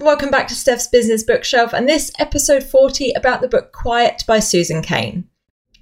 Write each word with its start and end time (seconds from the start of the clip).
Welcome 0.00 0.30
back 0.30 0.46
to 0.46 0.54
Steph's 0.54 0.86
Business 0.86 1.24
Bookshelf 1.24 1.72
and 1.72 1.88
this 1.88 2.12
episode 2.20 2.62
40 2.62 3.10
about 3.16 3.40
the 3.40 3.48
book 3.48 3.72
Quiet 3.72 4.22
by 4.28 4.38
Susan 4.38 4.80
Cain. 4.80 5.28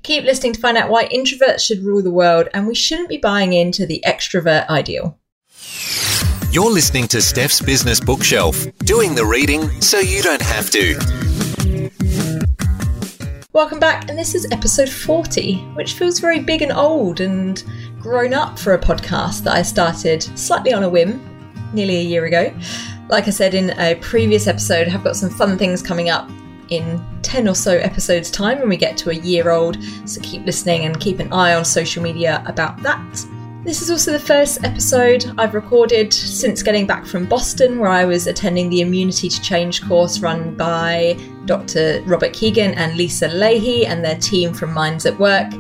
Keep 0.05 0.25
listening 0.25 0.55
to 0.55 0.61
find 0.61 0.79
out 0.79 0.89
why 0.89 1.07
introverts 1.09 1.61
should 1.61 1.85
rule 1.85 2.03
the 2.03 2.11
world 2.11 2.49
and 2.55 2.67
we 2.67 2.75
shouldn't 2.75 3.11
be 3.11 3.19
buying 3.19 3.53
into 3.53 3.85
the 3.85 4.03
extrovert 4.07 4.67
ideal. 4.71 5.19
You're 6.51 6.71
listening 6.71 7.09
to 7.09 7.21
Steph's 7.21 7.61
Business 7.61 8.01
Bookshelf, 8.01 8.65
doing 8.79 9.15
the 9.15 9.27
reading 9.27 9.83
so 9.83 9.99
you 9.99 10.23
don't 10.23 10.41
have 10.41 10.71
to. 10.71 10.99
Welcome 13.53 13.79
back, 13.79 14.09
and 14.09 14.19
this 14.19 14.35
is 14.35 14.51
episode 14.51 14.89
40, 14.89 15.57
which 15.75 15.93
feels 15.93 16.21
very 16.21 16.41
big 16.41 16.63
and 16.63 16.73
old 16.73 17.21
and 17.21 17.63
grown 18.01 18.33
up 18.33 18.59
for 18.59 18.73
a 18.73 18.79
podcast 18.79 19.45
that 19.45 19.55
I 19.55 19.61
started 19.61 20.23
slightly 20.39 20.73
on 20.73 20.85
a 20.85 20.89
whim 20.89 21.21
nearly 21.75 21.99
a 21.99 22.03
year 22.03 22.25
ago. 22.25 22.55
Like 23.09 23.29
I 23.29 23.31
said 23.31 23.55
in 23.55 23.71
a 23.79 23.95
previous 23.97 24.49
episode, 24.49 24.89
I've 24.89 25.05
got 25.05 25.15
some 25.15 25.31
fun 25.31 25.57
things 25.57 25.81
coming 25.81 26.11
up 26.11 26.29
in 26.71 27.01
10 27.23 27.47
or 27.49 27.55
so 27.55 27.77
episodes' 27.77 28.31
time 28.33 28.59
when 28.59 28.69
we 28.69 28.77
get 28.77 28.97
to 28.99 29.11
a 29.11 29.15
year 29.15 29.51
old, 29.51 29.79
so 30.05 30.21
keep 30.23 30.45
listening 30.45 30.87
and 30.87 30.99
keep 30.99 31.21
an 31.21 31.33
eye 31.33 31.55
on 31.55 31.65
social 31.65 32.03
media 32.03 32.43
about 32.47 32.83
that. 32.83 33.27
This 33.63 33.81
is 33.81 33.91
also 33.91 34.13
the 34.13 34.19
first 34.19 34.63
episode 34.65 35.25
I've 35.39 35.55
recorded 35.55 36.13
since 36.13 36.63
getting 36.63 36.87
back 36.87 37.07
from 37.07 37.27
Boston, 37.27 37.79
where 37.79 37.91
I 37.91 38.05
was 38.05 38.27
attending 38.27 38.71
the 38.71 38.81
Immunity 38.81 39.29
to 39.29 39.41
Change 39.41 39.87
course 39.87 40.21
run 40.21 40.57
by 40.57 41.17
Dr. 41.47 42.03
Robert 42.07 42.33
Kegan 42.33 42.75
and 42.75 42.97
Lisa 42.97 43.29
Lahey 43.29 43.87
and 43.87 44.05
their 44.05 44.19
team 44.19 44.53
from 44.53 44.73
Minds 44.73 45.07
at 45.07 45.19
Work 45.19 45.53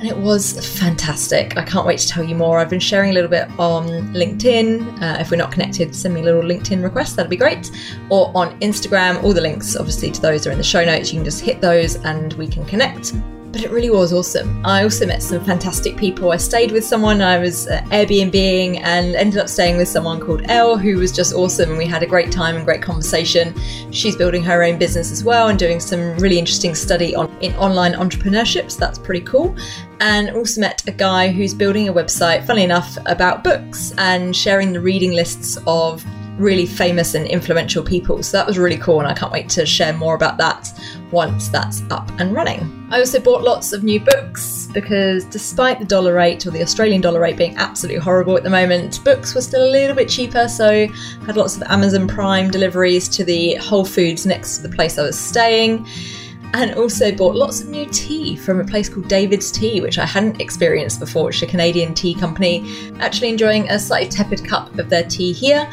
and 0.00 0.08
it 0.08 0.16
was 0.16 0.78
fantastic. 0.78 1.58
I 1.58 1.62
can't 1.62 1.86
wait 1.86 1.98
to 1.98 2.08
tell 2.08 2.24
you 2.24 2.34
more. 2.34 2.58
I've 2.58 2.70
been 2.70 2.80
sharing 2.80 3.10
a 3.10 3.12
little 3.12 3.28
bit 3.28 3.48
on 3.58 3.86
LinkedIn. 4.14 5.02
Uh, 5.02 5.20
if 5.20 5.30
we're 5.30 5.36
not 5.36 5.52
connected, 5.52 5.94
send 5.94 6.14
me 6.14 6.22
a 6.22 6.24
little 6.24 6.42
LinkedIn 6.42 6.82
request, 6.82 7.16
that'd 7.16 7.28
be 7.28 7.36
great. 7.36 7.70
Or 8.08 8.32
on 8.34 8.58
Instagram, 8.60 9.22
all 9.22 9.34
the 9.34 9.42
links, 9.42 9.76
obviously, 9.76 10.10
to 10.10 10.20
those 10.22 10.46
are 10.46 10.52
in 10.52 10.58
the 10.58 10.64
show 10.64 10.82
notes. 10.84 11.12
You 11.12 11.18
can 11.18 11.24
just 11.26 11.42
hit 11.42 11.60
those 11.60 11.96
and 11.96 12.32
we 12.34 12.48
can 12.48 12.64
connect 12.64 13.12
but 13.52 13.62
it 13.62 13.70
really 13.70 13.90
was 13.90 14.12
awesome. 14.12 14.64
I 14.64 14.84
also 14.84 15.06
met 15.06 15.22
some 15.22 15.44
fantastic 15.44 15.96
people. 15.96 16.30
I 16.30 16.36
stayed 16.36 16.70
with 16.70 16.84
someone, 16.84 17.20
I 17.20 17.38
was 17.38 17.66
uh, 17.66 17.80
Airbnbing 17.86 18.80
and 18.82 19.16
ended 19.16 19.40
up 19.40 19.48
staying 19.48 19.76
with 19.76 19.88
someone 19.88 20.20
called 20.20 20.42
Elle, 20.48 20.78
who 20.78 20.96
was 20.98 21.10
just 21.10 21.34
awesome. 21.34 21.70
And 21.70 21.78
we 21.78 21.86
had 21.86 22.02
a 22.02 22.06
great 22.06 22.30
time 22.30 22.56
and 22.56 22.64
great 22.64 22.80
conversation. 22.80 23.54
She's 23.92 24.14
building 24.14 24.44
her 24.44 24.62
own 24.62 24.78
business 24.78 25.10
as 25.10 25.24
well 25.24 25.48
and 25.48 25.58
doing 25.58 25.80
some 25.80 26.16
really 26.18 26.38
interesting 26.38 26.74
study 26.74 27.14
on 27.16 27.28
in 27.40 27.54
online 27.56 27.94
entrepreneurship. 27.94 28.70
So 28.70 28.78
that's 28.78 28.98
pretty 28.98 29.22
cool. 29.22 29.56
And 29.98 30.30
also 30.30 30.60
met 30.60 30.86
a 30.86 30.92
guy 30.92 31.28
who's 31.28 31.52
building 31.52 31.88
a 31.88 31.92
website, 31.92 32.46
funnily 32.46 32.64
enough, 32.64 32.96
about 33.06 33.42
books 33.42 33.92
and 33.98 34.34
sharing 34.34 34.72
the 34.72 34.80
reading 34.80 35.12
lists 35.12 35.58
of 35.66 36.04
really 36.38 36.66
famous 36.66 37.14
and 37.14 37.26
influential 37.26 37.82
people. 37.82 38.22
So 38.22 38.38
that 38.38 38.46
was 38.46 38.56
really 38.58 38.78
cool, 38.78 39.00
and 39.00 39.08
I 39.08 39.12
can't 39.12 39.32
wait 39.32 39.48
to 39.50 39.66
share 39.66 39.92
more 39.92 40.14
about 40.14 40.38
that 40.38 40.72
once 41.12 41.48
that's 41.48 41.82
up 41.90 42.08
and 42.18 42.34
running. 42.34 42.88
I 42.90 42.98
also 42.98 43.20
bought 43.20 43.42
lots 43.42 43.72
of 43.72 43.84
new 43.84 44.00
books 44.00 44.68
because 44.72 45.24
despite 45.24 45.78
the 45.78 45.84
dollar 45.84 46.14
rate 46.14 46.46
or 46.46 46.50
the 46.50 46.62
Australian 46.62 47.00
dollar 47.00 47.20
rate 47.20 47.36
being 47.36 47.56
absolutely 47.56 48.00
horrible 48.00 48.36
at 48.36 48.42
the 48.42 48.50
moment, 48.50 49.02
books 49.04 49.34
were 49.34 49.40
still 49.40 49.64
a 49.64 49.70
little 49.70 49.96
bit 49.96 50.08
cheaper. 50.08 50.48
So 50.48 50.68
I 50.68 50.90
had 51.26 51.36
lots 51.36 51.56
of 51.56 51.62
Amazon 51.64 52.08
Prime 52.08 52.50
deliveries 52.50 53.08
to 53.10 53.24
the 53.24 53.54
Whole 53.56 53.84
Foods 53.84 54.26
next 54.26 54.56
to 54.56 54.62
the 54.62 54.74
place 54.74 54.98
I 54.98 55.02
was 55.02 55.18
staying 55.18 55.86
and 56.52 56.74
also 56.74 57.12
bought 57.14 57.36
lots 57.36 57.60
of 57.60 57.68
new 57.68 57.86
tea 57.86 58.36
from 58.36 58.60
a 58.60 58.64
place 58.64 58.88
called 58.88 59.08
David's 59.08 59.50
Tea, 59.52 59.80
which 59.80 59.98
I 59.98 60.06
hadn't 60.06 60.40
experienced 60.40 60.98
before, 60.98 61.26
which 61.26 61.36
is 61.36 61.42
a 61.42 61.46
Canadian 61.46 61.94
tea 61.94 62.14
company. 62.14 62.92
Actually, 62.98 63.28
enjoying 63.28 63.68
a 63.70 63.78
slightly 63.78 64.08
tepid 64.08 64.44
cup 64.44 64.76
of 64.78 64.90
their 64.90 65.04
tea 65.04 65.32
here. 65.32 65.70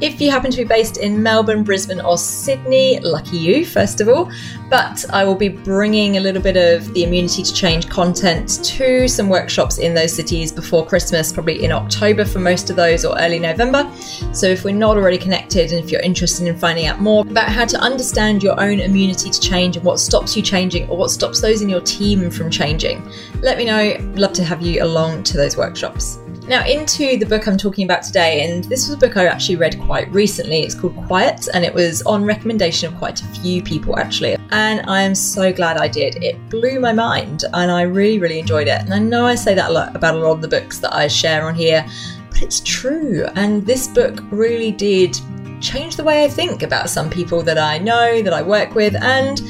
If 0.00 0.20
you 0.20 0.30
happen 0.30 0.50
to 0.52 0.56
be 0.56 0.64
based 0.64 0.98
in 0.98 1.22
Melbourne, 1.22 1.64
Brisbane, 1.64 2.00
or 2.00 2.16
Sydney, 2.16 3.00
lucky 3.00 3.38
you, 3.38 3.66
first 3.66 4.00
of 4.00 4.08
all. 4.08 4.30
But 4.70 5.04
I 5.10 5.24
will 5.24 5.34
be 5.34 5.48
bringing 5.48 6.16
a 6.16 6.20
little 6.20 6.40
bit 6.40 6.56
of 6.56 6.94
the 6.94 7.02
Immunity 7.02 7.42
to 7.42 7.52
Change 7.52 7.88
content 7.88 8.64
to 8.64 9.08
some 9.08 9.28
workshops 9.28 9.78
in 9.78 9.94
those 9.94 10.12
cities 10.12 10.52
before 10.52 10.86
Christmas, 10.86 11.32
probably 11.32 11.64
in 11.64 11.72
October 11.72 12.24
for 12.24 12.38
most 12.38 12.70
of 12.70 12.76
those 12.76 13.04
or 13.04 13.18
early 13.18 13.40
November. 13.40 13.90
So 14.32 14.46
if 14.46 14.62
we're 14.62 14.74
not 14.74 14.96
already 14.96 15.18
connected 15.18 15.72
and 15.72 15.84
if 15.84 15.90
you're 15.90 16.00
interested 16.02 16.46
in 16.46 16.56
finding 16.56 16.86
out 16.86 17.00
more 17.00 17.26
about 17.26 17.48
how 17.48 17.64
to 17.64 17.78
understand 17.78 18.44
your 18.44 18.58
own 18.60 18.78
immunity 18.78 19.28
to 19.30 19.40
change 19.40 19.76
and 19.76 19.84
what 19.84 19.98
stops 19.98 20.36
you 20.36 20.42
changing 20.42 20.88
or 20.88 20.96
what 20.96 21.10
stops 21.10 21.40
those 21.40 21.62
in 21.62 21.68
your 21.68 21.80
team 21.80 22.30
from 22.30 22.48
changing, 22.48 23.02
let 23.42 23.58
me 23.58 23.64
know. 23.64 23.96
Love 24.14 24.32
to 24.34 24.44
have 24.44 24.62
you 24.62 24.84
along 24.84 25.24
to 25.24 25.36
those 25.36 25.56
workshops. 25.56 26.18
Now, 26.46 26.66
into 26.66 27.16
the 27.16 27.26
book 27.26 27.46
I'm 27.46 27.56
talking 27.56 27.84
about 27.84 28.02
today, 28.02 28.42
and 28.44 28.64
this 28.64 28.88
was 28.88 28.90
a 28.90 28.96
book 28.96 29.16
I 29.16 29.26
actually 29.26 29.54
read 29.54 29.80
quite 29.82 30.10
recently. 30.10 30.62
It's 30.62 30.74
called 30.74 30.96
Quiet, 31.06 31.48
and 31.54 31.64
it 31.64 31.72
was 31.72 32.02
on 32.02 32.24
recommendation 32.24 32.92
of 32.92 32.98
quite 32.98 33.22
a 33.22 33.26
few 33.26 33.62
people 33.62 33.96
actually. 33.96 34.36
I 34.60 35.02
am 35.02 35.14
so 35.14 35.52
glad 35.52 35.76
I 35.76 35.88
did. 35.88 36.22
It 36.22 36.48
blew 36.48 36.80
my 36.80 36.92
mind, 36.92 37.44
and 37.52 37.70
I 37.70 37.82
really, 37.82 38.18
really 38.18 38.38
enjoyed 38.38 38.68
it. 38.68 38.80
And 38.80 38.92
I 38.92 38.98
know 38.98 39.26
I 39.26 39.34
say 39.34 39.54
that 39.54 39.70
a 39.70 39.72
lot 39.72 39.96
about 39.96 40.14
a 40.14 40.18
lot 40.18 40.32
of 40.32 40.42
the 40.42 40.48
books 40.48 40.78
that 40.80 40.94
I 40.94 41.08
share 41.08 41.46
on 41.46 41.54
here, 41.54 41.86
but 42.28 42.42
it's 42.42 42.60
true. 42.60 43.26
And 43.34 43.64
this 43.64 43.88
book 43.88 44.20
really 44.30 44.72
did 44.72 45.18
change 45.60 45.96
the 45.96 46.04
way 46.04 46.24
I 46.24 46.28
think 46.28 46.62
about 46.62 46.90
some 46.90 47.08
people 47.08 47.42
that 47.42 47.58
I 47.58 47.78
know, 47.78 48.22
that 48.22 48.32
I 48.32 48.42
work 48.42 48.74
with, 48.74 48.94
and 49.02 49.40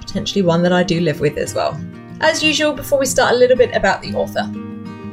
potentially 0.00 0.42
one 0.42 0.62
that 0.62 0.72
I 0.72 0.82
do 0.82 1.00
live 1.00 1.20
with 1.20 1.36
as 1.36 1.54
well. 1.54 1.78
As 2.20 2.42
usual, 2.42 2.72
before 2.72 2.98
we 2.98 3.06
start, 3.06 3.34
a 3.34 3.36
little 3.36 3.56
bit 3.56 3.74
about 3.74 4.00
the 4.00 4.14
author. 4.14 4.50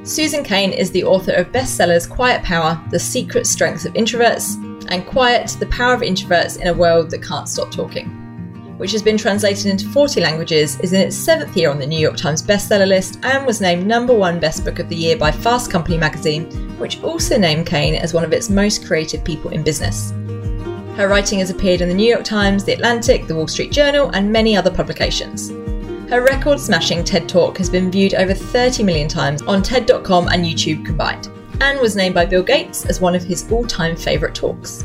Susan 0.04 0.44
Cain 0.44 0.72
is 0.72 0.92
the 0.92 1.04
author 1.04 1.34
of 1.34 1.52
bestsellers 1.52 2.10
Quiet 2.10 2.44
Power, 2.44 2.81
The 2.92 3.00
Secret 3.00 3.48
Strengths 3.48 3.86
of 3.86 3.94
Introverts, 3.94 4.56
and 4.90 5.06
Quiet, 5.06 5.56
The 5.60 5.66
Power 5.68 5.94
of 5.94 6.02
Introverts 6.02 6.60
in 6.60 6.68
a 6.68 6.74
World 6.74 7.10
That 7.12 7.24
Can't 7.24 7.48
Stop 7.48 7.72
Talking, 7.72 8.22
which 8.83 8.91
has 8.91 9.01
been 9.01 9.17
translated 9.17 9.67
into 9.67 9.88
40 9.88 10.19
languages, 10.19 10.77
is 10.81 10.91
in 10.91 10.99
its 10.99 11.16
seventh 11.16 11.55
year 11.55 11.69
on 11.69 11.79
the 11.79 11.88
New 11.88 11.97
York 11.97 12.17
Times 12.17 12.44
bestseller 12.44 12.85
list, 12.85 13.17
and 13.23 13.45
was 13.45 13.61
named 13.61 13.88
number 13.88 14.13
one 14.13 14.41
best 14.41 14.66
book 14.66 14.77
of 14.79 14.89
the 14.89 14.95
year 14.95 15.16
by 15.16 15.31
Fast 15.31 15.71
Company 15.71 15.97
magazine, 15.97 16.51
which 16.77 17.01
also 17.01 17.38
named 17.38 17.66
Cain 17.66 17.95
as 17.95 18.13
one 18.13 18.25
of 18.25 18.33
its 18.33 18.49
most 18.49 18.85
creative 18.85 19.23
people 19.23 19.51
in 19.51 19.63
business. 19.63 20.11
Her 20.97 21.07
writing 21.07 21.39
has 21.39 21.49
appeared 21.49 21.79
in 21.79 21.88
the 21.88 21.95
New 21.95 22.09
York 22.09 22.25
Times, 22.25 22.66
The 22.66 22.73
Atlantic, 22.73 23.25
The 23.25 23.35
Wall 23.35 23.47
Street 23.47 23.71
Journal, 23.71 24.09
and 24.09 24.29
many 24.29 24.57
other 24.57 24.69
publications. 24.69 25.51
Her 26.09 26.21
record 26.21 26.59
smashing 26.59 27.05
TED 27.05 27.29
Talk 27.29 27.57
has 27.59 27.69
been 27.69 27.89
viewed 27.89 28.15
over 28.15 28.33
30 28.33 28.83
million 28.83 29.07
times 29.07 29.41
on 29.44 29.63
TED.com 29.63 30.27
and 30.27 30.44
YouTube 30.44 30.85
combined, 30.85 31.29
and 31.61 31.79
was 31.79 31.95
named 31.95 32.15
by 32.15 32.25
Bill 32.25 32.44
Gates 32.44 32.85
as 32.88 33.00
one 33.00 33.15
of 33.15 33.23
his 33.23 33.50
all 33.50 33.65
time 33.65 33.95
favourite 33.95 34.35
talks. 34.35 34.83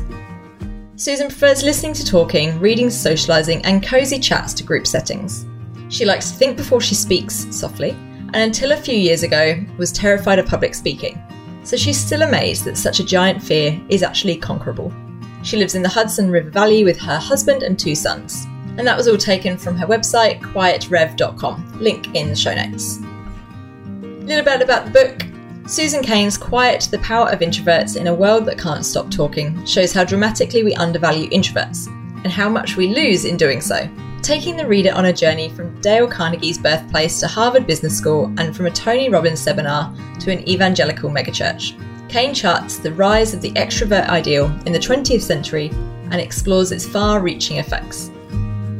Susan 0.99 1.27
prefers 1.27 1.63
listening 1.63 1.93
to 1.93 2.05
talking, 2.05 2.59
reading 2.59 2.87
socialising, 2.87 3.61
and 3.63 3.81
cosy 3.83 4.19
chats 4.19 4.53
to 4.53 4.63
group 4.63 4.85
settings. 4.85 5.47
She 5.87 6.05
likes 6.05 6.29
to 6.29 6.37
think 6.37 6.57
before 6.57 6.81
she 6.81 6.93
speaks 6.93 7.47
softly, 7.49 7.91
and 7.91 8.35
until 8.35 8.73
a 8.73 8.77
few 8.77 8.95
years 8.95 9.23
ago 9.23 9.59
was 9.77 9.91
terrified 9.91 10.37
of 10.37 10.45
public 10.45 10.75
speaking. 10.75 11.19
So 11.63 11.77
she's 11.77 11.97
still 11.97 12.21
amazed 12.21 12.65
that 12.65 12.77
such 12.77 12.99
a 12.99 13.05
giant 13.05 13.41
fear 13.41 13.81
is 13.89 14.03
actually 14.03 14.37
conquerable. 14.37 14.93
She 15.41 15.57
lives 15.57 15.73
in 15.73 15.81
the 15.81 15.89
Hudson 15.89 16.29
River 16.29 16.51
Valley 16.51 16.83
with 16.83 16.99
her 16.99 17.17
husband 17.17 17.63
and 17.63 17.79
two 17.79 17.95
sons 17.95 18.45
and 18.79 18.87
that 18.87 18.95
was 18.95 19.09
all 19.09 19.17
taken 19.17 19.57
from 19.57 19.75
her 19.75 19.85
website, 19.85 20.39
quietrev.com. 20.39 21.79
Link 21.81 22.15
in 22.15 22.29
the 22.29 22.35
show 22.35 22.53
notes. 22.53 22.97
A 22.97 24.25
little 24.25 24.45
bit 24.45 24.61
about 24.61 24.85
the 24.85 24.91
book. 24.91 25.28
Susan 25.69 26.01
Cain's 26.01 26.35
Quiet 26.35 26.87
The 26.89 26.97
Power 26.97 27.29
of 27.29 27.41
Introverts 27.41 27.95
in 27.95 28.07
a 28.07 28.13
World 28.13 28.47
That 28.47 28.57
Can't 28.57 28.83
Stop 28.83 29.11
Talking 29.11 29.63
shows 29.67 29.93
how 29.93 30.03
dramatically 30.03 30.63
we 30.63 30.73
undervalue 30.73 31.29
introverts 31.29 31.85
and 32.23 32.33
how 32.33 32.49
much 32.49 32.75
we 32.75 32.87
lose 32.87 33.23
in 33.23 33.37
doing 33.37 33.61
so. 33.61 33.87
Taking 34.23 34.57
the 34.57 34.65
reader 34.65 34.91
on 34.95 35.05
a 35.05 35.13
journey 35.13 35.49
from 35.49 35.79
Dale 35.79 36.07
Carnegie's 36.07 36.57
birthplace 36.57 37.19
to 37.19 37.27
Harvard 37.27 37.67
Business 37.67 37.95
School 37.95 38.33
and 38.39 38.57
from 38.57 38.65
a 38.65 38.71
Tony 38.71 39.09
Robbins 39.09 39.41
seminar 39.41 39.93
to 40.21 40.31
an 40.31 40.49
evangelical 40.49 41.11
megachurch. 41.11 41.79
Cain 42.09 42.33
charts 42.33 42.79
the 42.79 42.93
rise 42.93 43.35
of 43.35 43.41
the 43.41 43.51
extrovert 43.51 44.09
ideal 44.09 44.45
in 44.65 44.73
the 44.73 44.79
20th 44.79 45.21
century 45.21 45.69
and 46.09 46.15
explores 46.15 46.71
its 46.71 46.87
far 46.87 47.19
reaching 47.19 47.57
effects. 47.57 48.09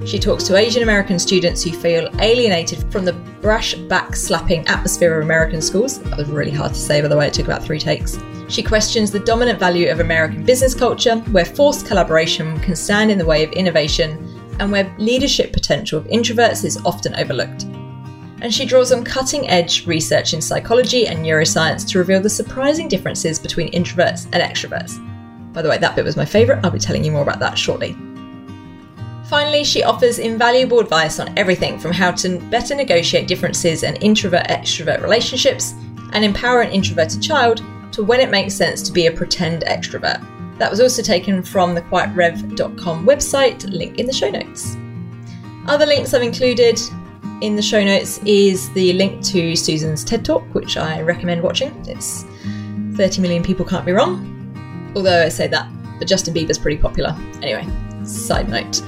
She 0.06 0.18
talks 0.18 0.46
to 0.46 0.56
Asian 0.56 0.82
American 0.82 1.20
students 1.20 1.62
who 1.62 1.72
feel 1.72 2.10
alienated 2.20 2.90
from 2.92 3.04
the 3.04 3.14
brash 3.42 3.76
back 3.76 4.16
slapping 4.16 4.66
atmosphere 4.68 5.20
of 5.20 5.26
American 5.26 5.62
schools. 5.62 6.00
That 6.00 6.18
was 6.18 6.30
really 6.30 6.52
hard 6.52 6.74
to 6.74 6.80
say, 6.80 7.02
by 7.02 7.10
the 7.10 7.18
way, 7.18 7.28
it 7.28 7.34
took 7.34 7.46
about 7.46 7.64
three 7.64 7.80
takes. 7.80 8.18
She 8.48 8.64
questions 8.64 9.12
the 9.12 9.20
dominant 9.20 9.60
value 9.60 9.90
of 9.90 10.00
American 10.00 10.44
business 10.44 10.74
culture, 10.74 11.18
where 11.32 11.46
forced 11.46 11.86
collaboration 11.86 12.60
can 12.62 12.76
stand 12.76 13.12
in 13.12 13.18
the 13.18 13.26
way 13.26 13.44
of 13.44 13.52
innovation, 13.52 14.26
and 14.60 14.72
where 14.72 14.94
leadership 14.98 15.52
potential 15.54 16.00
of 16.00 16.08
introverts 16.08 16.64
is 16.64 16.84
often 16.86 17.14
overlooked. 17.16 17.64
And 18.42 18.54
she 18.54 18.66
draws 18.66 18.94
on 18.94 19.04
cutting 19.04 19.50
edge 19.50 19.86
research 19.86 20.34
in 20.34 20.42
psychology 20.42 21.08
and 21.08 21.20
neuroscience 21.20 21.88
to 21.90 22.00
reveal 22.00 22.22
the 22.22 22.30
surprising 22.30 22.88
differences 22.88 23.38
between 23.38 23.72
introverts 23.74 24.26
and 24.32 24.42
extroverts. 24.42 24.98
By 25.54 25.62
the 25.62 25.70
way, 25.70 25.78
that 25.78 25.96
bit 25.96 26.06
was 26.06 26.16
my 26.16 26.26
favourite. 26.26 26.64
I'll 26.64 26.72
be 26.72 26.80
telling 26.80 27.04
you 27.04 27.12
more 27.12 27.24
about 27.24 27.40
that 27.40 27.58
shortly. 27.58 27.96
Finally, 29.30 29.64
she 29.64 29.84
offers 29.84 30.18
invaluable 30.18 30.80
advice 30.80 31.20
on 31.20 31.32
everything 31.38 31.78
from 31.78 31.92
how 31.92 32.10
to 32.10 32.40
better 32.50 32.74
negotiate 32.74 33.28
differences 33.28 33.84
in 33.84 33.96
introvert 33.98 34.48
extrovert 34.48 35.04
relationships 35.04 35.76
and 36.14 36.26
empower 36.26 36.62
an 36.62 36.72
introverted 36.72 37.22
child 37.22 37.64
to 37.92 38.04
when 38.04 38.20
it 38.20 38.32
makes 38.32 38.56
sense 38.56 38.82
to 38.82 38.92
be 38.92 39.06
a 39.06 39.12
pretend 39.12 39.64
extrovert. 39.66 40.26
That 40.58 40.72
was 40.72 40.82
also 40.82 41.04
taken 41.04 41.44
from 41.44 41.76
the 41.76 41.82
quietrev.com 41.84 43.06
website, 43.06 43.70
link 43.70 44.00
in 44.00 44.08
the 44.08 44.14
show 44.14 44.32
notes. 44.32 44.76
Other 45.68 45.86
links 45.86 46.16
I've 46.16 46.24
included 46.24 46.80
in 47.42 47.56
the 47.56 47.62
show 47.62 47.84
notes 47.84 48.20
is 48.26 48.74
the 48.74 48.94
link 48.94 49.24
to 49.26 49.56
Susan's 49.56 50.04
TED 50.04 50.26
Talk, 50.26 50.44
which 50.56 50.76
I 50.76 51.02
recommend 51.02 51.44
watching. 51.44 51.72
It's 51.88 52.24
30 52.96 53.22
million 53.22 53.44
people 53.44 53.64
can't 53.64 53.86
be 53.86 53.92
wrong. 53.92 54.92
Although 54.96 55.24
I 55.24 55.30
say 55.30 55.48
that, 55.48 55.70
but 56.00 56.08
Justin 56.08 56.34
Bieber's 56.34 56.58
pretty 56.58 56.82
popular. 56.82 57.16
Anyway, 57.44 57.68
side 58.04 58.50
note. 58.50 58.82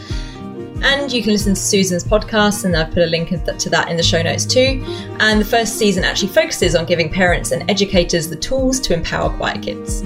And 0.83 1.11
you 1.11 1.21
can 1.21 1.33
listen 1.33 1.53
to 1.53 1.59
Susan's 1.59 2.03
podcast, 2.03 2.65
and 2.65 2.75
I've 2.75 2.91
put 2.91 3.03
a 3.03 3.05
link 3.05 3.29
to 3.29 3.69
that 3.69 3.89
in 3.89 3.97
the 3.97 4.03
show 4.03 4.21
notes 4.21 4.45
too. 4.45 4.83
And 5.19 5.39
the 5.39 5.45
first 5.45 5.77
season 5.77 6.03
actually 6.03 6.29
focuses 6.29 6.75
on 6.75 6.85
giving 6.85 7.11
parents 7.11 7.51
and 7.51 7.69
educators 7.69 8.29
the 8.29 8.35
tools 8.35 8.79
to 8.81 8.93
empower 8.93 9.29
quiet 9.37 9.61
kids. 9.61 10.01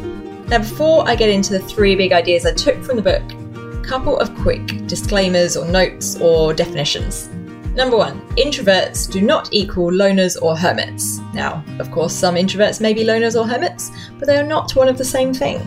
Now, 0.48 0.60
before 0.60 1.08
I 1.08 1.16
get 1.16 1.30
into 1.30 1.54
the 1.54 1.60
three 1.60 1.96
big 1.96 2.12
ideas 2.12 2.46
I 2.46 2.54
took 2.54 2.84
from 2.84 2.98
the 2.98 3.02
book, 3.02 3.24
a 3.56 3.88
couple 3.88 4.20
of 4.20 4.36
quick 4.36 4.86
disclaimers 4.86 5.56
or 5.56 5.66
notes 5.66 6.20
or 6.20 6.54
definitions. 6.54 7.30
Number 7.74 7.98
one, 7.98 8.22
introverts 8.38 9.12
do 9.12 9.22
not 9.22 9.50
equal 9.52 9.92
loners 9.92 10.42
or 10.42 10.56
hermits. 10.56 11.20
Now, 11.34 11.64
of 11.80 11.92
course, 11.92 12.14
some 12.14 12.36
introverts 12.36 12.80
may 12.80 12.94
be 12.94 13.04
loners 13.04 13.40
or 13.40 13.48
hermits, 13.48 13.92
but 14.18 14.28
they 14.28 14.38
are 14.38 14.44
not 14.44 14.76
one 14.76 14.88
of 14.88 14.98
the 14.98 15.06
same 15.06 15.34
thing. 15.34 15.60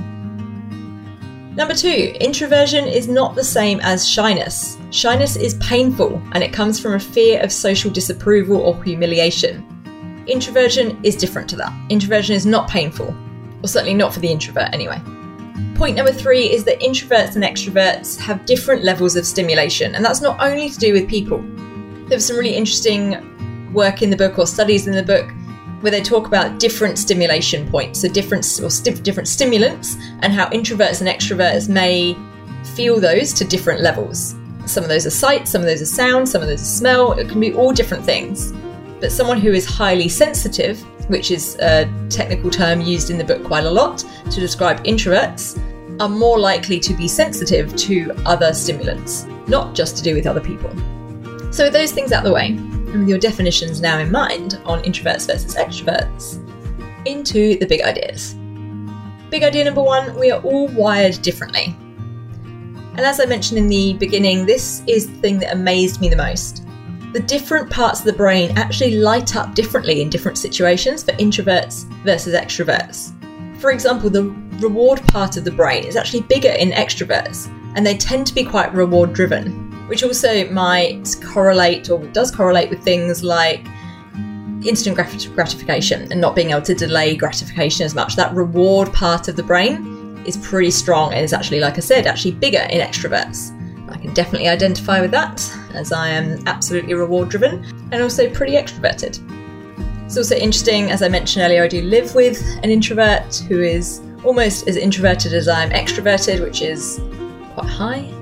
Number 1.58 1.74
two, 1.74 2.14
introversion 2.20 2.86
is 2.86 3.08
not 3.08 3.34
the 3.34 3.42
same 3.42 3.80
as 3.80 4.08
shyness. 4.08 4.78
Shyness 4.92 5.34
is 5.34 5.54
painful 5.54 6.22
and 6.30 6.44
it 6.44 6.52
comes 6.52 6.78
from 6.78 6.92
a 6.92 7.00
fear 7.00 7.42
of 7.42 7.50
social 7.50 7.90
disapproval 7.90 8.60
or 8.60 8.80
humiliation. 8.84 9.66
Introversion 10.28 10.96
is 11.02 11.16
different 11.16 11.50
to 11.50 11.56
that. 11.56 11.72
Introversion 11.90 12.36
is 12.36 12.46
not 12.46 12.70
painful, 12.70 13.12
or 13.60 13.66
certainly 13.66 13.94
not 13.94 14.14
for 14.14 14.20
the 14.20 14.30
introvert 14.30 14.72
anyway. 14.72 15.02
Point 15.74 15.96
number 15.96 16.12
three 16.12 16.48
is 16.48 16.62
that 16.62 16.78
introverts 16.78 17.34
and 17.34 17.42
extroverts 17.42 18.16
have 18.20 18.46
different 18.46 18.84
levels 18.84 19.16
of 19.16 19.26
stimulation, 19.26 19.96
and 19.96 20.04
that's 20.04 20.20
not 20.20 20.40
only 20.40 20.70
to 20.70 20.78
do 20.78 20.92
with 20.92 21.08
people. 21.08 21.38
There 22.06 22.18
was 22.18 22.24
some 22.24 22.36
really 22.36 22.54
interesting 22.54 23.72
work 23.72 24.00
in 24.00 24.10
the 24.10 24.16
book 24.16 24.38
or 24.38 24.46
studies 24.46 24.86
in 24.86 24.94
the 24.94 25.02
book 25.02 25.28
where 25.80 25.90
they 25.90 26.02
talk 26.02 26.26
about 26.26 26.58
different 26.58 26.98
stimulation 26.98 27.68
points, 27.70 28.00
so 28.00 28.08
different 28.08 28.44
or 28.62 28.70
st- 28.70 29.02
different 29.02 29.28
stimulants, 29.28 29.96
and 30.20 30.32
how 30.32 30.48
introverts 30.50 31.00
and 31.00 31.08
extroverts 31.08 31.68
may 31.68 32.16
feel 32.74 33.00
those 33.00 33.32
to 33.34 33.44
different 33.44 33.80
levels. 33.80 34.34
Some 34.66 34.82
of 34.82 34.88
those 34.88 35.06
are 35.06 35.10
sight, 35.10 35.48
some 35.48 35.62
of 35.62 35.66
those 35.66 35.80
are 35.80 35.86
sound, 35.86 36.28
some 36.28 36.42
of 36.42 36.48
those 36.48 36.60
are 36.60 36.64
smell. 36.64 37.12
It 37.12 37.28
can 37.28 37.40
be 37.40 37.54
all 37.54 37.72
different 37.72 38.04
things. 38.04 38.52
But 39.00 39.12
someone 39.12 39.40
who 39.40 39.52
is 39.52 39.64
highly 39.64 40.08
sensitive, 40.08 40.80
which 41.08 41.30
is 41.30 41.56
a 41.60 41.90
technical 42.10 42.50
term 42.50 42.80
used 42.80 43.10
in 43.10 43.16
the 43.16 43.24
book 43.24 43.44
quite 43.44 43.64
a 43.64 43.70
lot 43.70 44.04
to 44.30 44.40
describe 44.40 44.82
introverts, 44.84 45.58
are 46.00 46.08
more 46.08 46.38
likely 46.38 46.78
to 46.80 46.94
be 46.94 47.08
sensitive 47.08 47.74
to 47.76 48.12
other 48.26 48.52
stimulants, 48.52 49.26
not 49.46 49.74
just 49.74 49.96
to 49.96 50.02
do 50.02 50.14
with 50.14 50.26
other 50.26 50.40
people. 50.40 50.70
So, 51.50 51.70
those 51.70 51.92
things 51.92 52.12
out 52.12 52.24
the 52.24 52.32
way, 52.32 52.58
and 52.90 53.00
with 53.00 53.08
your 53.08 53.18
definitions 53.18 53.80
now 53.80 53.98
in 53.98 54.10
mind 54.10 54.60
on 54.64 54.82
introverts 54.82 55.26
versus 55.26 55.54
extroverts, 55.54 56.44
into 57.06 57.58
the 57.58 57.66
big 57.66 57.82
ideas. 57.82 58.34
Big 59.30 59.42
idea 59.42 59.64
number 59.64 59.82
one 59.82 60.18
we 60.18 60.30
are 60.30 60.40
all 60.42 60.68
wired 60.68 61.20
differently. 61.22 61.76
And 62.96 63.00
as 63.00 63.20
I 63.20 63.26
mentioned 63.26 63.58
in 63.58 63.68
the 63.68 63.92
beginning, 63.94 64.46
this 64.46 64.82
is 64.86 65.06
the 65.06 65.18
thing 65.18 65.38
that 65.40 65.52
amazed 65.52 66.00
me 66.00 66.08
the 66.08 66.16
most. 66.16 66.64
The 67.12 67.20
different 67.20 67.70
parts 67.70 68.00
of 68.00 68.06
the 68.06 68.12
brain 68.12 68.56
actually 68.58 68.96
light 68.96 69.36
up 69.36 69.54
differently 69.54 70.02
in 70.02 70.10
different 70.10 70.36
situations 70.36 71.02
for 71.02 71.12
introverts 71.12 71.84
versus 72.02 72.34
extroverts. 72.34 73.14
For 73.60 73.70
example, 73.70 74.10
the 74.10 74.34
reward 74.60 75.00
part 75.08 75.36
of 75.36 75.44
the 75.44 75.50
brain 75.50 75.84
is 75.84 75.96
actually 75.96 76.22
bigger 76.22 76.50
in 76.50 76.70
extroverts, 76.70 77.46
and 77.76 77.86
they 77.86 77.96
tend 77.96 78.26
to 78.26 78.34
be 78.34 78.44
quite 78.44 78.74
reward 78.74 79.12
driven 79.12 79.67
which 79.88 80.02
also 80.02 80.48
might 80.50 81.16
correlate 81.22 81.90
or 81.90 81.98
does 82.08 82.30
correlate 82.30 82.70
with 82.70 82.82
things 82.82 83.24
like 83.24 83.66
instant 84.64 84.96
gratification 84.96 86.10
and 86.12 86.20
not 86.20 86.34
being 86.34 86.50
able 86.50 86.62
to 86.62 86.74
delay 86.74 87.16
gratification 87.16 87.84
as 87.84 87.94
much. 87.94 88.16
That 88.16 88.34
reward 88.34 88.92
part 88.92 89.28
of 89.28 89.36
the 89.36 89.42
brain 89.42 90.22
is 90.26 90.36
pretty 90.36 90.70
strong 90.70 91.12
and 91.12 91.24
is 91.24 91.32
actually, 91.32 91.60
like 91.60 91.76
I 91.76 91.80
said, 91.80 92.06
actually 92.06 92.32
bigger 92.32 92.66
in 92.70 92.80
extroverts. 92.80 93.54
I 93.90 93.96
can 93.96 94.12
definitely 94.12 94.48
identify 94.48 95.00
with 95.00 95.10
that 95.12 95.50
as 95.74 95.92
I 95.92 96.08
am 96.08 96.46
absolutely 96.46 96.94
reward 96.94 97.30
driven 97.30 97.64
and 97.90 98.02
also 98.02 98.28
pretty 98.30 98.52
extroverted. 98.52 99.18
It's 100.04 100.16
also 100.16 100.36
interesting, 100.36 100.90
as 100.90 101.02
I 101.02 101.08
mentioned 101.08 101.44
earlier, 101.44 101.64
I 101.64 101.68
do 101.68 101.82
live 101.82 102.14
with 102.14 102.42
an 102.62 102.70
introvert 102.70 103.36
who 103.48 103.60
is 103.60 104.02
almost 104.24 104.66
as 104.66 104.76
introverted 104.76 105.32
as 105.32 105.48
I'm 105.48 105.70
extroverted, 105.70 106.42
which 106.42 106.62
is 106.62 107.00
quite 107.54 107.68
high 107.68 108.17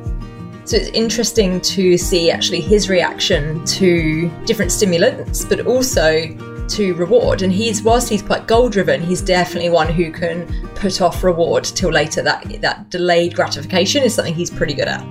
so 0.67 0.77
it's 0.77 0.89
interesting 0.89 1.61
to 1.61 1.97
see 1.97 2.29
actually 2.29 2.61
his 2.61 2.89
reaction 2.91 3.65
to 3.67 4.29
different 4.47 4.73
stimulants, 4.73 5.45
but 5.45 5.65
also 5.65 6.27
to 6.69 6.95
reward. 6.95 7.43
And 7.43 7.53
he's 7.53 7.83
whilst 7.83 8.09
he's 8.09 8.21
quite 8.21 8.49
goal 8.49 8.69
driven, 8.69 9.01
he's 9.01 9.23
definitely 9.23 9.71
one 9.71 9.87
who 9.87 10.11
can 10.11 10.45
put 10.75 11.01
off 11.01 11.23
reward 11.23 11.63
till 11.63 11.91
later. 11.91 12.21
That 12.21 12.61
that 12.63 12.91
delayed 12.91 13.37
gratification 13.37 14.03
is 14.03 14.15
something 14.15 14.35
he's 14.35 14.51
pretty 14.51 14.75
good 14.75 14.89
at. 14.89 15.07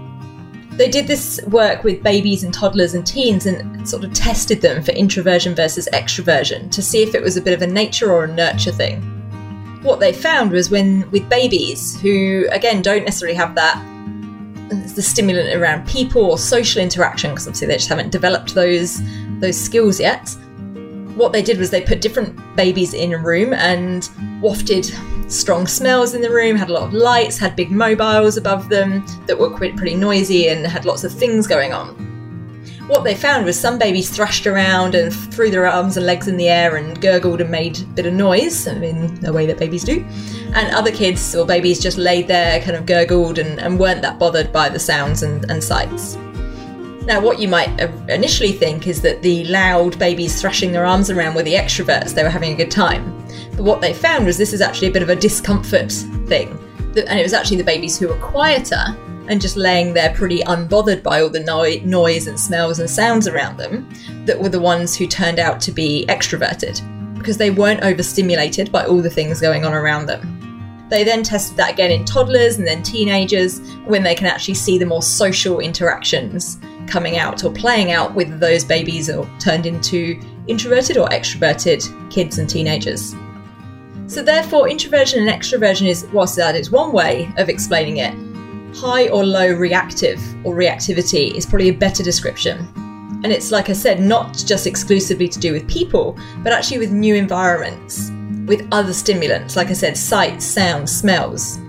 They 0.72 0.90
did 0.90 1.08
this 1.08 1.40
work 1.48 1.86
with 1.86 2.04
babies 2.04 2.44
and 2.44 2.54
toddlers 2.54 2.94
and 2.94 3.08
teens 3.08 3.46
and 3.46 3.88
sort 3.88 4.04
of 4.04 4.14
tested 4.14 4.62
them 4.62 4.84
for 4.84 4.92
introversion 4.92 5.56
versus 5.56 5.88
extroversion 5.94 6.70
to 6.72 6.82
see 6.82 7.02
if 7.02 7.16
it 7.16 7.22
was 7.22 7.38
a 7.38 7.42
bit 7.42 7.54
of 7.54 7.62
a 7.62 7.68
nature 7.68 8.12
or 8.12 8.26
a 8.26 8.28
nurture 8.28 8.74
thing. 8.74 9.02
What 9.84 10.02
they 10.02 10.12
found 10.12 10.52
was 10.52 10.70
when 10.70 11.10
with 11.12 11.30
babies 11.30 11.98
who 12.02 12.46
again 12.52 12.82
don't 12.82 13.06
necessarily 13.06 13.38
have 13.38 13.56
that 13.56 13.82
the 14.70 15.02
stimulant 15.02 15.56
around 15.56 15.88
people 15.88 16.24
or 16.24 16.38
social 16.38 16.82
interaction 16.82 17.32
because 17.32 17.48
obviously 17.48 17.68
they 17.68 17.76
just 17.76 17.90
haven't 17.90 18.12
developed 18.12 18.56
those 18.56 19.02
those 19.40 19.60
skills 19.60 20.00
yet. 20.00 20.30
What 21.16 21.32
they 21.32 21.42
did 21.42 21.58
was 21.58 21.70
they 21.70 21.82
put 21.82 22.02
different 22.02 22.38
babies 22.56 22.94
in 22.94 23.14
a 23.14 23.18
room 23.18 23.54
and 23.54 24.10
wafted 24.42 24.92
strong 25.32 25.66
smells 25.66 26.14
in 26.14 26.22
the 26.22 26.30
room, 26.30 26.58
had 26.58 26.70
a 26.70 26.74
lot 26.74 26.84
of 26.84 26.94
lights, 26.94 27.38
had 27.38 27.56
big 27.56 27.72
mobiles 27.72 28.36
above 28.36 28.68
them 28.70 29.06
that 29.28 29.38
were 29.38 29.50
pretty 29.50 29.96
noisy 29.96 30.50
and 30.50 30.66
had 30.68 30.84
lots 30.84 31.04
of 31.04 31.14
things 31.14 31.48
going 31.48 31.72
on 31.72 32.15
what 32.88 33.04
they 33.04 33.16
found 33.16 33.46
was 33.46 33.60
some 33.60 33.80
babies 33.80 34.10
thrashed 34.10 34.46
around 34.46 34.94
and 34.94 35.12
threw 35.12 35.50
their 35.50 35.66
arms 35.66 35.98
and 35.98 36.06
legs 36.06 36.28
in 36.28 36.38
the 36.38 36.48
air 36.48 36.76
and 36.76 37.02
gurgled 37.02 37.42
and 37.42 37.50
made 37.50 37.80
a 37.80 37.84
bit 37.84 38.06
of 38.06 38.14
noise 38.14 38.68
in 38.68 39.20
the 39.22 39.34
way 39.34 39.48
that 39.48 39.58
babies 39.58 39.84
do. 39.84 40.06
And 40.54 40.74
other 40.74 40.92
kids 40.92 41.36
or 41.36 41.48
babies 41.48 41.80
just 41.80 41.98
laid 41.98 42.28
there, 42.28 42.62
kind 42.62 42.76
of 42.76 42.86
gurgled 42.86 43.40
and, 43.40 43.60
and 43.60 43.80
weren't 43.80 44.04
that 44.04 44.20
bothered 44.20 44.54
by 44.54 44.70
the 44.70 44.80
sounds 44.80 45.24
and, 45.24 45.50
and 45.50 45.64
sights. 45.64 46.16
Now, 47.06 47.22
what 47.22 47.40
you 47.40 47.48
might 47.48 47.70
uh, 47.82 47.92
initially 48.08 48.52
think 48.52 48.88
is 48.88 49.02
that 49.02 49.22
the 49.22 49.46
loud 49.46 49.98
babies 49.98 50.40
thrashing 50.40 50.72
their 50.72 50.86
arms 50.86 51.10
around 51.10 51.36
were 51.36 51.44
the 51.44 51.54
extroverts, 51.54 52.14
they 52.14 52.24
were 52.24 52.30
having 52.30 52.54
a 52.54 52.56
good 52.56 52.72
time. 52.72 53.16
But 53.56 53.64
what 53.64 53.82
they 53.82 53.94
found 53.94 54.26
was 54.26 54.38
this 54.38 54.54
is 54.54 54.62
actually 54.62 54.88
a 54.90 54.92
bit 54.92 55.04
of 55.04 55.10
a 55.10 55.16
discomfort 55.16 55.92
thing. 56.28 56.50
And 56.96 57.20
it 57.20 57.24
was 57.24 57.34
actually 57.34 57.58
the 57.58 57.64
babies 57.64 57.98
who 57.98 58.08
were 58.08 58.18
quieter 58.18 58.96
and 59.28 59.42
just 59.42 59.58
laying 59.58 59.94
there 59.94 60.14
pretty 60.14 60.40
unbothered 60.42 61.04
by 61.04 61.22
all 61.22 61.30
the 61.30 61.40
no- 61.40 61.64
noise 61.84 62.28
and 62.28 62.40
smells 62.40 62.80
and 62.80 62.90
sounds 62.90 63.28
around 63.28 63.58
them 63.58 63.90
that 64.26 64.40
were 64.40 64.50
the 64.50 64.60
ones 64.60 64.96
who 64.96 65.08
turned 65.08 65.40
out 65.40 65.60
to 65.62 65.72
be 65.72 66.06
extroverted 66.08 66.82
because 67.18 67.38
they 67.38 67.52
weren't 67.52 67.84
overstimulated 67.84 68.72
by 68.72 68.86
all 68.86 69.02
the 69.02 69.10
things 69.10 69.42
going 69.42 69.66
on 69.66 69.74
around 69.74 70.06
them. 70.06 70.32
They 70.90 71.04
then 71.04 71.24
tested 71.24 71.58
that 71.58 71.72
again 71.72 71.92
in 71.92 72.06
toddlers 72.06 72.58
and 72.58 72.68
then 72.68 72.84
teenagers 72.84 73.60
when 73.86 74.04
they 74.04 74.14
can 74.14 74.28
actually 74.28 74.54
see 74.54 74.78
the 74.78 74.86
more 74.86 75.02
social 75.02 75.60
interactions 75.60 76.60
coming 76.88 77.18
out 77.18 77.44
or 77.44 77.52
playing 77.52 77.92
out 77.92 78.14
with 78.14 78.40
those 78.40 78.64
babies 78.64 79.10
turned 79.40 79.66
into 79.66 80.20
introverted 80.48 80.98
or 80.98 81.08
extroverted 81.10 81.84
kids 82.12 82.38
and 82.38 82.48
teenagers. 82.48 83.16
So, 84.08 84.22
therefore, 84.22 84.70
introversion 84.70 85.28
and 85.28 85.30
extroversion 85.30 85.88
is, 85.88 86.06
whilst 86.14 86.36
that 86.36 86.56
is 86.56 86.70
one 86.70 86.92
way 86.92 87.34
of 87.38 87.50
explaining 87.50 87.98
it, 87.98 88.14
high 88.76 89.08
or 89.08 89.26
low 89.26 89.54
reactive 89.54 90.20
or 90.46 90.54
reactivity 90.54 91.34
is 91.34 91.46
probably 91.46 91.70
a 91.70 91.74
better 91.74 92.04
description. 92.04 92.58
And 93.24 93.28
it's, 93.28 93.52
like 93.52 93.70
I 93.70 93.74
said, 93.74 94.02
not 94.02 94.36
just 94.46 94.68
exclusively 94.68 95.30
to 95.30 95.40
do 95.40 95.54
with 95.54 95.68
people, 95.68 96.18
but 96.44 96.52
actually 96.52 96.80
with 96.80 96.92
new 96.92 97.16
environments, 97.16 98.12
with 98.46 98.68
other 98.72 98.94
stimulants, 98.94 99.56
like 99.56 99.70
I 99.70 99.74
said, 99.74 99.98
sight, 99.98 100.42
sound, 100.42 100.90
smells. 100.90 101.60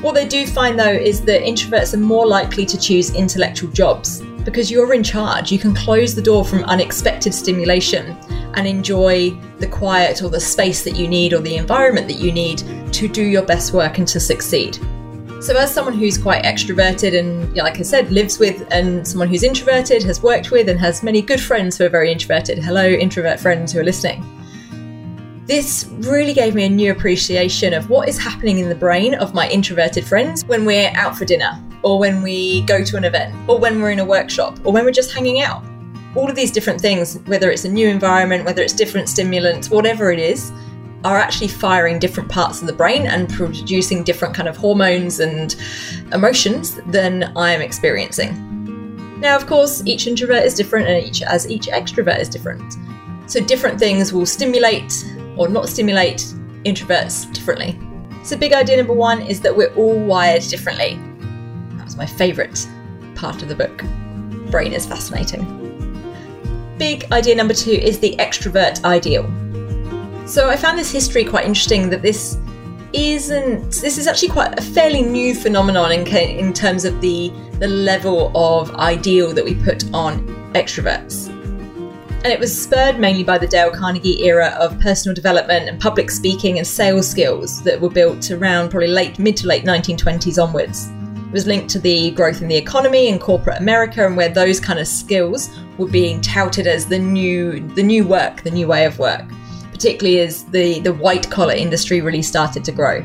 What 0.00 0.14
they 0.14 0.26
do 0.26 0.46
find 0.46 0.76
though 0.76 0.92
is 0.92 1.24
that 1.26 1.42
introverts 1.42 1.94
are 1.94 1.98
more 1.98 2.26
likely 2.26 2.66
to 2.66 2.78
choose 2.78 3.14
intellectual 3.14 3.70
jobs 3.70 4.20
because 4.44 4.68
you're 4.68 4.92
in 4.94 5.04
charge. 5.04 5.52
You 5.52 5.60
can 5.60 5.74
close 5.74 6.16
the 6.16 6.20
door 6.20 6.44
from 6.44 6.64
unexpected 6.64 7.32
stimulation 7.32 8.16
and 8.54 8.66
enjoy 8.66 9.30
the 9.60 9.68
quiet 9.68 10.22
or 10.22 10.28
the 10.28 10.40
space 10.40 10.82
that 10.82 10.96
you 10.96 11.06
need 11.06 11.32
or 11.32 11.38
the 11.38 11.54
environment 11.54 12.08
that 12.08 12.18
you 12.18 12.32
need 12.32 12.64
to 12.92 13.06
do 13.06 13.22
your 13.22 13.42
best 13.42 13.72
work 13.72 13.98
and 13.98 14.08
to 14.08 14.18
succeed. 14.18 14.78
So, 15.42 15.56
as 15.56 15.74
someone 15.74 15.94
who's 15.94 16.16
quite 16.16 16.44
extroverted 16.44 17.18
and, 17.18 17.52
like 17.56 17.80
I 17.80 17.82
said, 17.82 18.12
lives 18.12 18.38
with, 18.38 18.64
and 18.70 19.04
someone 19.04 19.26
who's 19.26 19.42
introverted, 19.42 20.00
has 20.04 20.22
worked 20.22 20.52
with, 20.52 20.68
and 20.68 20.78
has 20.78 21.02
many 21.02 21.20
good 21.20 21.40
friends 21.40 21.76
who 21.76 21.84
are 21.84 21.88
very 21.88 22.12
introverted, 22.12 22.60
hello, 22.60 22.86
introvert 22.86 23.40
friends 23.40 23.72
who 23.72 23.80
are 23.80 23.84
listening. 23.84 24.24
This 25.48 25.88
really 25.94 26.32
gave 26.32 26.54
me 26.54 26.66
a 26.66 26.68
new 26.68 26.92
appreciation 26.92 27.74
of 27.74 27.90
what 27.90 28.08
is 28.08 28.20
happening 28.20 28.60
in 28.60 28.68
the 28.68 28.76
brain 28.76 29.16
of 29.16 29.34
my 29.34 29.48
introverted 29.48 30.04
friends 30.04 30.44
when 30.44 30.64
we're 30.64 30.92
out 30.94 31.18
for 31.18 31.24
dinner, 31.24 31.60
or 31.82 31.98
when 31.98 32.22
we 32.22 32.62
go 32.62 32.84
to 32.84 32.96
an 32.96 33.02
event, 33.02 33.34
or 33.48 33.58
when 33.58 33.82
we're 33.82 33.90
in 33.90 33.98
a 33.98 34.04
workshop, 34.04 34.60
or 34.64 34.72
when 34.72 34.84
we're 34.84 34.92
just 34.92 35.10
hanging 35.10 35.40
out. 35.40 35.64
All 36.14 36.30
of 36.30 36.36
these 36.36 36.52
different 36.52 36.80
things, 36.80 37.18
whether 37.26 37.50
it's 37.50 37.64
a 37.64 37.68
new 37.68 37.88
environment, 37.88 38.44
whether 38.44 38.62
it's 38.62 38.74
different 38.74 39.08
stimulants, 39.08 39.70
whatever 39.70 40.12
it 40.12 40.20
is, 40.20 40.52
are 41.04 41.18
actually 41.18 41.48
firing 41.48 41.98
different 41.98 42.28
parts 42.28 42.60
of 42.60 42.66
the 42.66 42.72
brain 42.72 43.06
and 43.06 43.28
producing 43.28 44.04
different 44.04 44.34
kind 44.34 44.48
of 44.48 44.56
hormones 44.56 45.20
and 45.20 45.56
emotions 46.12 46.80
than 46.86 47.32
I 47.36 47.52
am 47.52 47.60
experiencing. 47.60 49.18
Now, 49.20 49.36
of 49.36 49.46
course, 49.46 49.82
each 49.86 50.06
introvert 50.06 50.42
is 50.42 50.54
different 50.54 50.88
and 50.88 51.04
each 51.06 51.22
as 51.22 51.48
each 51.48 51.66
extrovert 51.66 52.18
is 52.18 52.28
different. 52.28 52.74
So 53.26 53.40
different 53.40 53.78
things 53.78 54.12
will 54.12 54.26
stimulate 54.26 54.92
or 55.36 55.48
not 55.48 55.68
stimulate 55.68 56.18
introverts 56.64 57.32
differently. 57.32 57.78
So 58.24 58.36
big 58.36 58.52
idea 58.52 58.76
number 58.76 58.92
1 58.92 59.22
is 59.22 59.40
that 59.40 59.56
we're 59.56 59.72
all 59.74 59.98
wired 59.98 60.42
differently. 60.42 60.98
That 61.76 61.84
was 61.84 61.96
my 61.96 62.06
favorite 62.06 62.66
part 63.14 63.42
of 63.42 63.48
the 63.48 63.54
book. 63.54 63.82
Brain 64.50 64.72
is 64.72 64.86
fascinating. 64.86 65.58
Big 66.78 67.10
idea 67.12 67.34
number 67.34 67.54
2 67.54 67.70
is 67.70 67.98
the 68.00 68.16
extrovert 68.16 68.84
ideal. 68.84 69.22
So 70.26 70.48
I 70.48 70.56
found 70.56 70.78
this 70.78 70.90
history 70.90 71.24
quite 71.24 71.46
interesting 71.46 71.90
that 71.90 72.02
this 72.02 72.38
isn't 72.92 73.72
this 73.80 73.96
is 73.96 74.06
actually 74.06 74.28
quite 74.28 74.58
a 74.58 74.62
fairly 74.62 75.02
new 75.02 75.34
phenomenon 75.34 75.92
in, 75.92 76.06
in 76.06 76.52
terms 76.52 76.84
of 76.84 77.00
the 77.00 77.32
the 77.58 77.68
level 77.68 78.30
of 78.36 78.74
ideal 78.76 79.32
that 79.32 79.44
we 79.44 79.54
put 79.54 79.84
on 79.94 80.26
extroverts 80.52 81.28
and 82.24 82.32
it 82.32 82.38
was 82.38 82.56
spurred 82.56 83.00
mainly 83.00 83.24
by 83.24 83.36
the 83.36 83.48
Dale 83.48 83.72
Carnegie 83.72 84.24
era 84.24 84.56
of 84.60 84.78
personal 84.78 85.12
development 85.12 85.68
and 85.68 85.80
public 85.80 86.08
speaking 86.08 86.58
and 86.58 86.66
sales 86.66 87.08
skills 87.08 87.60
that 87.64 87.80
were 87.80 87.90
built 87.90 88.30
around 88.30 88.70
probably 88.70 88.86
late 88.86 89.18
mid 89.18 89.36
to 89.38 89.48
late 89.48 89.64
1920s 89.64 90.40
onwards. 90.40 90.88
It 91.26 91.32
was 91.32 91.48
linked 91.48 91.68
to 91.70 91.80
the 91.80 92.12
growth 92.12 92.40
in 92.40 92.46
the 92.46 92.54
economy 92.56 93.08
in 93.08 93.18
corporate 93.18 93.58
America 93.58 94.06
and 94.06 94.16
where 94.16 94.28
those 94.28 94.60
kind 94.60 94.78
of 94.78 94.86
skills 94.86 95.50
were 95.78 95.88
being 95.88 96.20
touted 96.20 96.68
as 96.68 96.86
the 96.86 96.98
new 96.98 97.66
the 97.70 97.82
new 97.82 98.06
work, 98.06 98.42
the 98.42 98.52
new 98.52 98.68
way 98.68 98.84
of 98.84 99.00
work 99.00 99.24
particularly 99.82 100.20
as 100.20 100.44
the, 100.44 100.78
the 100.78 100.94
white 100.94 101.28
collar 101.28 101.54
industry 101.54 102.00
really 102.00 102.22
started 102.22 102.62
to 102.62 102.70
grow. 102.70 103.04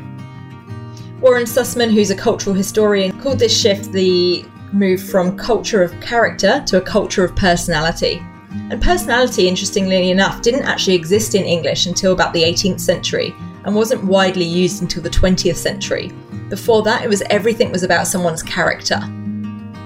Warren 1.20 1.42
Susman, 1.42 1.92
who's 1.92 2.10
a 2.10 2.14
cultural 2.14 2.54
historian, 2.54 3.20
called 3.20 3.40
this 3.40 3.60
shift 3.60 3.90
the 3.90 4.44
move 4.72 5.02
from 5.02 5.36
culture 5.36 5.82
of 5.82 6.00
character 6.00 6.62
to 6.68 6.76
a 6.76 6.80
culture 6.80 7.24
of 7.24 7.34
personality. 7.34 8.24
And 8.70 8.80
personality, 8.80 9.48
interestingly 9.48 10.12
enough, 10.12 10.40
didn't 10.40 10.66
actually 10.66 10.94
exist 10.94 11.34
in 11.34 11.42
English 11.42 11.86
until 11.86 12.12
about 12.12 12.32
the 12.32 12.44
18th 12.44 12.78
century 12.78 13.34
and 13.64 13.74
wasn't 13.74 14.04
widely 14.04 14.44
used 14.44 14.80
until 14.80 15.02
the 15.02 15.10
20th 15.10 15.56
century. 15.56 16.12
Before 16.48 16.84
that, 16.84 17.02
it 17.02 17.08
was 17.08 17.22
everything 17.22 17.72
was 17.72 17.82
about 17.82 18.06
someone's 18.06 18.44
character. 18.44 19.00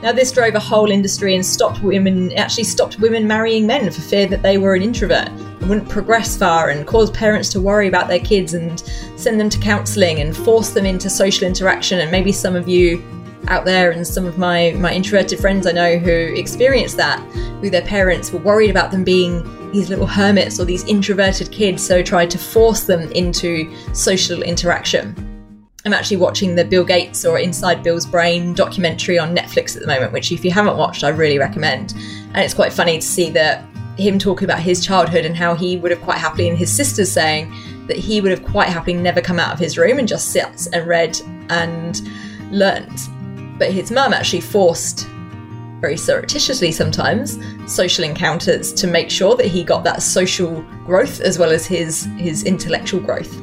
Now, 0.02 0.10
this 0.10 0.32
drove 0.32 0.56
a 0.56 0.60
whole 0.60 0.90
industry 0.90 1.36
and 1.36 1.46
stopped 1.46 1.80
women, 1.80 2.32
actually 2.32 2.64
stopped 2.64 2.98
women 2.98 3.24
marrying 3.24 3.68
men 3.68 3.88
for 3.88 4.00
fear 4.00 4.26
that 4.26 4.42
they 4.42 4.58
were 4.58 4.74
an 4.74 4.82
introvert 4.82 5.28
and 5.28 5.68
wouldn't 5.68 5.88
progress 5.88 6.36
far 6.36 6.70
and 6.70 6.84
caused 6.84 7.14
parents 7.14 7.48
to 7.50 7.60
worry 7.60 7.86
about 7.86 8.08
their 8.08 8.18
kids 8.18 8.54
and 8.54 8.80
send 9.14 9.38
them 9.38 9.48
to 9.48 9.60
counselling 9.60 10.18
and 10.18 10.36
force 10.36 10.70
them 10.70 10.84
into 10.86 11.08
social 11.08 11.46
interaction. 11.46 12.00
And 12.00 12.10
maybe 12.10 12.32
some 12.32 12.56
of 12.56 12.66
you 12.66 13.00
out 13.46 13.64
there 13.64 13.92
and 13.92 14.04
some 14.04 14.26
of 14.26 14.38
my, 14.38 14.72
my 14.72 14.92
introverted 14.92 15.38
friends 15.38 15.68
I 15.68 15.72
know 15.72 15.98
who 15.98 16.10
experienced 16.10 16.96
that, 16.96 17.20
who 17.60 17.70
their 17.70 17.82
parents 17.82 18.32
were 18.32 18.40
worried 18.40 18.70
about 18.70 18.90
them 18.90 19.04
being 19.04 19.70
these 19.70 19.88
little 19.88 20.06
hermits 20.06 20.58
or 20.58 20.64
these 20.64 20.84
introverted 20.84 21.52
kids, 21.52 21.86
so 21.86 22.02
tried 22.02 22.30
to 22.30 22.38
force 22.38 22.84
them 22.84 23.10
into 23.12 23.72
social 23.94 24.42
interaction. 24.42 25.31
I'm 25.84 25.92
actually 25.92 26.18
watching 26.18 26.54
the 26.54 26.64
Bill 26.64 26.84
Gates 26.84 27.24
or 27.24 27.40
Inside 27.40 27.82
Bill's 27.82 28.06
Brain 28.06 28.54
documentary 28.54 29.18
on 29.18 29.34
Netflix 29.34 29.74
at 29.74 29.82
the 29.82 29.88
moment, 29.88 30.12
which, 30.12 30.30
if 30.30 30.44
you 30.44 30.52
haven't 30.52 30.76
watched, 30.76 31.02
I 31.02 31.08
really 31.08 31.40
recommend. 31.40 31.94
And 31.94 32.38
it's 32.38 32.54
quite 32.54 32.72
funny 32.72 32.98
to 32.98 33.06
see 33.06 33.30
that 33.30 33.64
him 33.98 34.16
talking 34.16 34.44
about 34.44 34.60
his 34.60 34.84
childhood 34.84 35.24
and 35.24 35.36
how 35.36 35.54
he 35.54 35.76
would 35.76 35.90
have 35.90 36.00
quite 36.00 36.18
happily, 36.18 36.48
and 36.48 36.56
his 36.56 36.72
sisters 36.72 37.10
saying 37.10 37.52
that 37.88 37.96
he 37.96 38.20
would 38.20 38.30
have 38.30 38.44
quite 38.44 38.68
happily 38.68 38.94
never 38.94 39.20
come 39.20 39.40
out 39.40 39.52
of 39.52 39.58
his 39.58 39.76
room 39.76 39.98
and 39.98 40.06
just 40.06 40.30
sat 40.30 40.68
and 40.72 40.86
read 40.86 41.20
and 41.50 42.00
learned. 42.52 43.58
But 43.58 43.72
his 43.72 43.90
mum 43.90 44.12
actually 44.12 44.40
forced, 44.40 45.08
very 45.80 45.96
surreptitiously 45.96 46.70
sometimes, 46.70 47.38
social 47.66 48.04
encounters 48.04 48.72
to 48.74 48.86
make 48.86 49.10
sure 49.10 49.34
that 49.34 49.46
he 49.46 49.64
got 49.64 49.82
that 49.82 50.00
social 50.00 50.62
growth 50.86 51.20
as 51.20 51.40
well 51.40 51.50
as 51.50 51.66
his 51.66 52.04
his 52.18 52.44
intellectual 52.44 53.00
growth. 53.00 53.36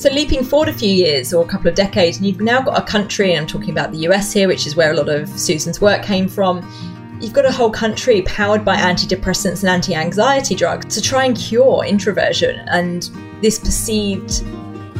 So, 0.00 0.10
leaping 0.10 0.42
forward 0.44 0.70
a 0.70 0.72
few 0.72 0.88
years 0.88 1.34
or 1.34 1.44
a 1.44 1.46
couple 1.46 1.68
of 1.68 1.74
decades, 1.74 2.16
and 2.16 2.26
you've 2.26 2.40
now 2.40 2.62
got 2.62 2.78
a 2.78 2.82
country, 2.82 3.32
and 3.32 3.42
I'm 3.42 3.46
talking 3.46 3.68
about 3.68 3.92
the 3.92 3.98
US 4.08 4.32
here, 4.32 4.48
which 4.48 4.66
is 4.66 4.74
where 4.74 4.92
a 4.92 4.94
lot 4.94 5.10
of 5.10 5.28
Susan's 5.38 5.78
work 5.82 6.02
came 6.02 6.26
from. 6.26 6.66
You've 7.20 7.34
got 7.34 7.44
a 7.44 7.52
whole 7.52 7.70
country 7.70 8.22
powered 8.22 8.64
by 8.64 8.76
antidepressants 8.76 9.60
and 9.60 9.68
anti 9.68 9.94
anxiety 9.94 10.54
drugs 10.54 10.94
to 10.94 11.02
try 11.02 11.26
and 11.26 11.36
cure 11.36 11.84
introversion 11.84 12.60
and 12.68 13.10
this 13.42 13.58
perceived 13.58 14.42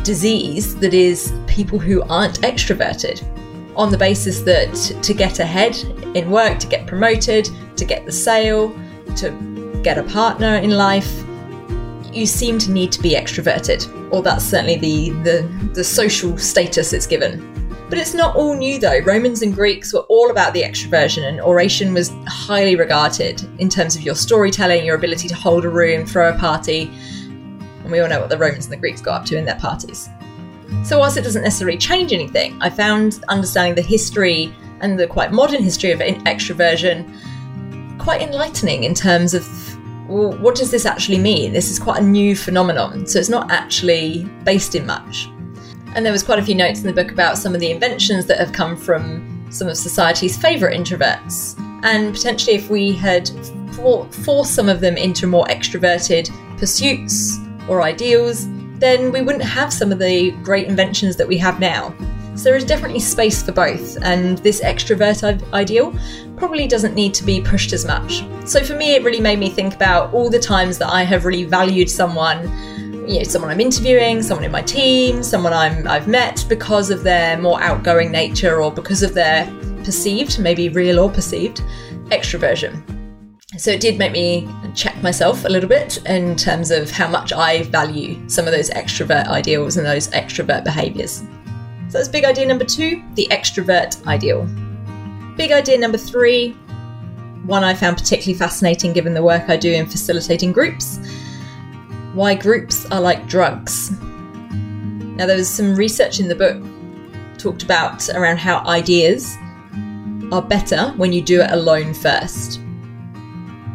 disease 0.04 0.76
that 0.80 0.92
is 0.92 1.32
people 1.46 1.78
who 1.78 2.02
aren't 2.02 2.38
extroverted 2.42 3.24
on 3.76 3.90
the 3.90 3.96
basis 3.96 4.40
that 4.40 4.74
to 5.02 5.14
get 5.14 5.38
ahead 5.38 5.78
in 6.14 6.30
work, 6.30 6.58
to 6.58 6.66
get 6.66 6.86
promoted, 6.86 7.48
to 7.78 7.86
get 7.86 8.04
the 8.04 8.12
sale, 8.12 8.68
to 9.16 9.30
get 9.82 9.96
a 9.96 10.02
partner 10.02 10.56
in 10.56 10.72
life, 10.72 11.24
you 12.12 12.26
seem 12.26 12.58
to 12.58 12.70
need 12.70 12.92
to 12.92 13.02
be 13.02 13.12
extroverted, 13.12 13.88
or 14.12 14.22
that's 14.22 14.44
certainly 14.44 14.76
the, 14.76 15.10
the, 15.22 15.70
the 15.74 15.84
social 15.84 16.36
status 16.38 16.92
it's 16.92 17.06
given. 17.06 17.46
But 17.88 17.98
it's 17.98 18.14
not 18.14 18.36
all 18.36 18.56
new 18.56 18.78
though. 18.78 19.00
Romans 19.00 19.42
and 19.42 19.52
Greeks 19.52 19.92
were 19.92 20.06
all 20.08 20.30
about 20.30 20.54
the 20.54 20.62
extroversion, 20.62 21.24
and 21.24 21.40
oration 21.40 21.92
was 21.92 22.12
highly 22.26 22.76
regarded 22.76 23.42
in 23.58 23.68
terms 23.68 23.96
of 23.96 24.02
your 24.02 24.14
storytelling, 24.14 24.84
your 24.84 24.94
ability 24.94 25.28
to 25.28 25.34
hold 25.34 25.64
a 25.64 25.68
room, 25.68 26.06
throw 26.06 26.32
a 26.32 26.38
party. 26.38 26.90
And 27.82 27.90
we 27.90 27.98
all 27.98 28.08
know 28.08 28.20
what 28.20 28.28
the 28.28 28.38
Romans 28.38 28.66
and 28.66 28.72
the 28.72 28.76
Greeks 28.76 29.00
got 29.00 29.22
up 29.22 29.26
to 29.26 29.36
in 29.36 29.44
their 29.44 29.58
parties. 29.58 30.08
So, 30.84 31.00
whilst 31.00 31.16
it 31.16 31.22
doesn't 31.22 31.42
necessarily 31.42 31.76
change 31.76 32.12
anything, 32.12 32.56
I 32.62 32.70
found 32.70 33.24
understanding 33.28 33.74
the 33.74 33.82
history 33.82 34.54
and 34.80 34.98
the 34.98 35.08
quite 35.08 35.32
modern 35.32 35.62
history 35.62 35.90
of 35.90 35.98
extroversion 35.98 37.12
quite 37.98 38.22
enlightening 38.22 38.84
in 38.84 38.94
terms 38.94 39.34
of 39.34 39.44
well, 40.10 40.32
what 40.38 40.56
does 40.56 40.70
this 40.70 40.86
actually 40.86 41.18
mean? 41.18 41.52
This 41.52 41.70
is 41.70 41.78
quite 41.78 42.02
a 42.02 42.04
new 42.04 42.34
phenomenon, 42.34 43.06
so 43.06 43.18
it's 43.18 43.28
not 43.28 43.50
actually 43.50 44.24
based 44.44 44.74
in 44.74 44.84
much. 44.84 45.28
And 45.94 46.04
there 46.04 46.12
was 46.12 46.22
quite 46.22 46.38
a 46.38 46.42
few 46.42 46.54
notes 46.54 46.80
in 46.80 46.86
the 46.86 46.92
book 46.92 47.12
about 47.12 47.38
some 47.38 47.54
of 47.54 47.60
the 47.60 47.70
inventions 47.70 48.26
that 48.26 48.38
have 48.38 48.52
come 48.52 48.76
from 48.76 49.46
some 49.50 49.68
of 49.68 49.76
society's 49.76 50.36
favourite 50.36 50.76
introverts. 50.76 51.58
And 51.84 52.12
potentially, 52.12 52.56
if 52.56 52.68
we 52.68 52.92
had 52.92 53.30
forced 54.24 54.54
some 54.54 54.68
of 54.68 54.80
them 54.80 54.96
into 54.96 55.26
more 55.26 55.46
extroverted 55.46 56.28
pursuits 56.58 57.38
or 57.68 57.82
ideals, 57.82 58.48
then 58.78 59.12
we 59.12 59.22
wouldn't 59.22 59.44
have 59.44 59.72
some 59.72 59.92
of 59.92 59.98
the 59.98 60.32
great 60.42 60.66
inventions 60.66 61.16
that 61.16 61.28
we 61.28 61.38
have 61.38 61.60
now. 61.60 61.94
So 62.40 62.44
there 62.44 62.56
is 62.56 62.64
definitely 62.64 63.00
space 63.00 63.42
for 63.42 63.52
both, 63.52 63.98
and 64.00 64.38
this 64.38 64.62
extrovert 64.62 65.52
ideal 65.52 65.94
probably 66.38 66.66
doesn't 66.66 66.94
need 66.94 67.12
to 67.12 67.22
be 67.22 67.42
pushed 67.42 67.74
as 67.74 67.84
much. 67.84 68.24
So 68.46 68.64
for 68.64 68.74
me, 68.74 68.94
it 68.94 69.04
really 69.04 69.20
made 69.20 69.38
me 69.38 69.50
think 69.50 69.74
about 69.74 70.14
all 70.14 70.30
the 70.30 70.38
times 70.38 70.78
that 70.78 70.88
I 70.88 71.02
have 71.02 71.26
really 71.26 71.44
valued 71.44 71.90
someone, 71.90 72.44
you 73.06 73.18
know, 73.18 73.24
someone 73.24 73.50
I'm 73.50 73.60
interviewing, 73.60 74.22
someone 74.22 74.44
in 74.44 74.50
my 74.50 74.62
team, 74.62 75.22
someone 75.22 75.52
I'm, 75.52 75.86
I've 75.86 76.08
met 76.08 76.46
because 76.48 76.88
of 76.88 77.02
their 77.02 77.36
more 77.36 77.60
outgoing 77.60 78.10
nature 78.10 78.62
or 78.62 78.72
because 78.72 79.02
of 79.02 79.12
their 79.12 79.44
perceived, 79.84 80.38
maybe 80.38 80.70
real 80.70 80.98
or 80.98 81.10
perceived, 81.10 81.60
extroversion. 82.06 82.82
So 83.58 83.70
it 83.70 83.82
did 83.82 83.98
make 83.98 84.12
me 84.12 84.48
check 84.74 84.96
myself 85.02 85.44
a 85.44 85.48
little 85.50 85.68
bit 85.68 85.98
in 86.06 86.36
terms 86.36 86.70
of 86.70 86.90
how 86.90 87.06
much 87.06 87.34
I 87.34 87.64
value 87.64 88.26
some 88.30 88.46
of 88.46 88.54
those 88.54 88.70
extrovert 88.70 89.26
ideals 89.26 89.76
and 89.76 89.84
those 89.84 90.08
extrovert 90.08 90.64
behaviours. 90.64 91.22
So 91.90 91.98
that's 91.98 92.08
big 92.08 92.24
idea 92.24 92.46
number 92.46 92.64
two 92.64 93.02
the 93.14 93.26
extrovert 93.30 94.06
ideal. 94.06 94.44
Big 95.36 95.52
idea 95.52 95.76
number 95.78 95.98
three, 95.98 96.52
one 97.44 97.64
I 97.64 97.74
found 97.74 97.96
particularly 97.96 98.38
fascinating 98.38 98.92
given 98.92 99.14
the 99.14 99.22
work 99.22 99.48
I 99.48 99.56
do 99.56 99.72
in 99.72 99.86
facilitating 99.86 100.52
groups 100.52 100.98
why 102.14 102.34
groups 102.34 102.86
are 102.86 103.00
like 103.00 103.26
drugs. 103.28 103.92
Now, 104.00 105.26
there 105.26 105.36
was 105.36 105.48
some 105.48 105.76
research 105.76 106.18
in 106.18 106.28
the 106.28 106.34
book 106.34 106.60
talked 107.38 107.62
about 107.62 108.08
around 108.10 108.38
how 108.38 108.66
ideas 108.66 109.36
are 110.32 110.42
better 110.42 110.92
when 110.96 111.12
you 111.12 111.22
do 111.22 111.40
it 111.40 111.50
alone 111.50 111.94
first 111.94 112.60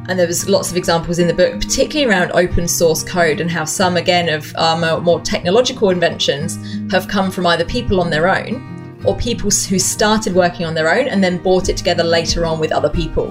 and 0.08 0.20
there 0.20 0.28
was 0.28 0.48
lots 0.48 0.72
of 0.72 0.78
examples 0.78 1.20
in 1.20 1.28
the 1.28 1.34
book, 1.34 1.60
particularly 1.60 2.10
around 2.10 2.32
open 2.34 2.68
source 2.68 3.04
code 3.04 3.40
and 3.40 3.50
how 3.50 3.66
some, 3.66 3.98
again, 3.98 4.30
of 4.30 4.56
our 4.58 4.78
more, 4.78 5.02
more 5.02 5.20
technological 5.22 5.90
inventions 5.90 6.58
have 6.92 7.08
come 7.08 7.32
from 7.32 7.48
either 7.48 7.66
people 7.66 8.00
on 8.00 8.10
their 8.10 8.28
own 8.28 9.02
or 9.06 9.16
people 9.18 9.50
who 9.50 9.80
started 9.80 10.34
working 10.34 10.66
on 10.66 10.74
their 10.74 10.92
own 10.92 11.08
and 11.08 11.24
then 11.24 11.42
brought 11.42 11.70
it 11.70 11.78
together 11.78 12.04
later 12.04 12.46
on 12.46 12.60
with 12.60 12.72
other 12.72 12.90
people. 12.90 13.28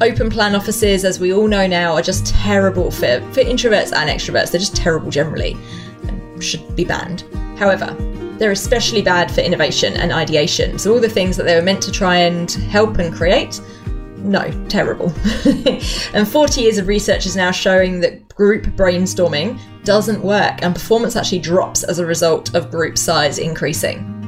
Open 0.00 0.30
plan 0.30 0.54
offices, 0.54 1.04
as 1.04 1.20
we 1.20 1.32
all 1.32 1.46
know 1.46 1.66
now, 1.66 1.94
are 1.94 2.02
just 2.02 2.26
terrible 2.26 2.90
for, 2.90 3.20
for 3.32 3.40
introverts 3.40 3.92
and 3.92 4.10
extroverts. 4.10 4.50
They're 4.50 4.58
just 4.58 4.76
terrible 4.76 5.10
generally 5.10 5.56
and 6.08 6.42
should 6.42 6.74
be 6.74 6.84
banned. 6.84 7.22
However, 7.56 7.94
they're 8.38 8.50
especially 8.50 9.02
bad 9.02 9.30
for 9.30 9.40
innovation 9.42 9.96
and 9.96 10.12
ideation. 10.12 10.78
So, 10.78 10.92
all 10.92 11.00
the 11.00 11.08
things 11.08 11.36
that 11.36 11.44
they 11.44 11.54
were 11.54 11.62
meant 11.62 11.82
to 11.84 11.92
try 11.92 12.16
and 12.16 12.50
help 12.50 12.98
and 12.98 13.14
create, 13.14 13.60
no, 14.22 14.50
terrible. 14.68 15.12
and 16.14 16.26
40 16.26 16.60
years 16.60 16.78
of 16.78 16.86
research 16.86 17.26
is 17.26 17.36
now 17.36 17.50
showing 17.50 18.00
that 18.00 18.28
group 18.34 18.64
brainstorming 18.76 19.58
doesn't 19.84 20.22
work 20.22 20.62
and 20.62 20.74
performance 20.74 21.16
actually 21.16 21.40
drops 21.40 21.82
as 21.82 21.98
a 21.98 22.06
result 22.06 22.54
of 22.54 22.70
group 22.70 22.96
size 22.96 23.38
increasing. 23.38 24.18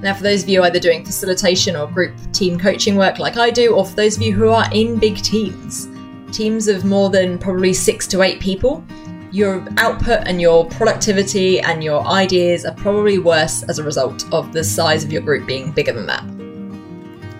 Now, 0.00 0.14
for 0.14 0.22
those 0.22 0.42
of 0.42 0.48
you 0.48 0.62
either 0.62 0.80
doing 0.80 1.04
facilitation 1.04 1.76
or 1.76 1.86
group 1.86 2.12
team 2.32 2.58
coaching 2.58 2.96
work 2.96 3.18
like 3.18 3.36
I 3.36 3.50
do, 3.50 3.74
or 3.74 3.86
for 3.86 3.94
those 3.94 4.16
of 4.16 4.22
you 4.22 4.32
who 4.32 4.48
are 4.48 4.66
in 4.72 4.98
big 4.98 5.16
teams, 5.16 5.88
teams 6.32 6.66
of 6.66 6.84
more 6.84 7.08
than 7.10 7.38
probably 7.38 7.72
six 7.72 8.06
to 8.08 8.22
eight 8.22 8.40
people, 8.40 8.84
your 9.30 9.64
output 9.78 10.26
and 10.26 10.40
your 10.40 10.66
productivity 10.66 11.60
and 11.60 11.82
your 11.82 12.04
ideas 12.06 12.64
are 12.64 12.74
probably 12.74 13.18
worse 13.18 13.62
as 13.64 13.78
a 13.78 13.84
result 13.84 14.30
of 14.32 14.52
the 14.52 14.62
size 14.62 15.04
of 15.04 15.12
your 15.12 15.22
group 15.22 15.46
being 15.46 15.70
bigger 15.72 15.92
than 15.92 16.06
that. 16.06 16.24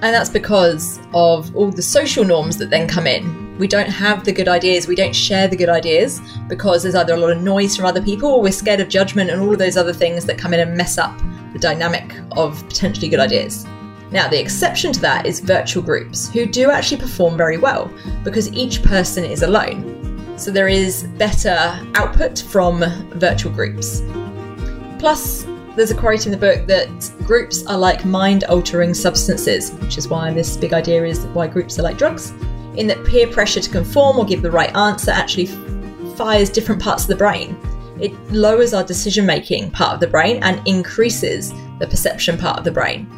And 0.03 0.13
that's 0.13 0.31
because 0.31 0.99
of 1.15 1.55
all 1.55 1.71
the 1.71 1.81
social 1.81 2.25
norms 2.25 2.59
that 2.59 2.71
then 2.71 2.89
come 2.89 3.07
in. 3.07 3.57
We 3.57 3.69
don't 3.69 3.89
have 3.89 4.25
the 4.25 4.33
good 4.33 4.49
ideas, 4.49 4.89
we 4.89 4.97
don't 4.97 5.15
share 5.15 5.47
the 5.47 5.57
good 5.57 5.69
ideas 5.69 6.21
because 6.49 6.83
there's 6.83 6.97
either 6.97 7.15
a 7.15 7.17
lot 7.17 7.31
of 7.31 7.41
noise 7.41 7.77
from 7.77 7.87
other 7.87 8.03
people 8.03 8.29
or 8.29 8.43
we're 8.43 8.51
scared 8.51 8.81
of 8.81 8.89
judgment 8.89 9.31
and 9.31 9.41
all 9.41 9.53
of 9.53 9.61
those 9.61 9.77
other 9.77 9.93
things 9.93 10.27
that 10.27 10.39
come 10.39 10.53
in 10.53 10.61
and 10.61 10.77
mess 10.77 10.99
up 10.99 11.17
the 11.53 11.59
dynamic 11.59 12.15
of 12.33 12.67
potentially 12.69 13.09
good 13.09 13.21
ideas. 13.21 13.65
Now, 14.11 14.29
the 14.29 14.41
exception 14.41 14.93
to 14.93 15.01
that 15.03 15.25
is 15.25 15.39
virtual 15.41 15.83
groups, 15.83 16.29
who 16.29 16.47
do 16.47 16.71
actually 16.71 17.01
perform 17.01 17.37
very 17.37 17.57
well 17.57 17.91
because 18.25 18.53
each 18.53 18.83
person 18.83 19.25
is 19.25 19.43
alone. 19.43 20.37
So 20.37 20.51
there 20.51 20.69
is 20.69 21.05
better 21.17 21.79
output 21.95 22.41
from 22.41 22.81
virtual 23.13 23.53
groups. 23.53 24.03
Plus, 24.99 25.45
there's 25.77 25.91
a 25.91 25.97
quote 25.97 26.27
in 26.27 26.33
the 26.33 26.39
book 26.39 26.67
that 26.67 27.13
groups 27.27 27.67
are 27.67 27.79
like 27.79 28.05
mind 28.05 28.45
altering 28.45 28.95
substances, 28.95 29.73
which 29.75 29.99
is 29.99 30.09
why 30.09 30.33
this 30.33 30.57
big 30.57 30.73
idea 30.73 31.05
is 31.05 31.27
why 31.27 31.47
groups 31.47 31.79
are 31.79 31.83
like 31.83 31.99
drugs, 31.99 32.31
in 32.77 32.87
that 32.87 33.05
peer 33.05 33.27
pressure 33.27 33.61
to 33.61 33.71
conform 33.71 34.19
or 34.19 34.25
give 34.25 34.43
the 34.43 34.51
right 34.51 34.75
answer 34.77 35.11
actually 35.11 35.47
fires 36.17 36.51
different 36.51 36.81
parts 36.81 37.05
of 37.05 37.09
the 37.09 37.17
brain 37.17 37.57
it 38.03 38.13
lowers 38.33 38.75
our 38.75 38.83
decision 38.83 39.25
making 39.25 39.71
part 39.71 39.95
of 39.95 40.01
the 40.01 40.07
brain 40.09 40.43
and 40.43 40.61
increases 40.67 41.53
the 41.79 41.87
perception 41.87 42.37
part 42.37 42.59
of 42.59 42.65
the 42.65 42.71
brain. 42.71 43.09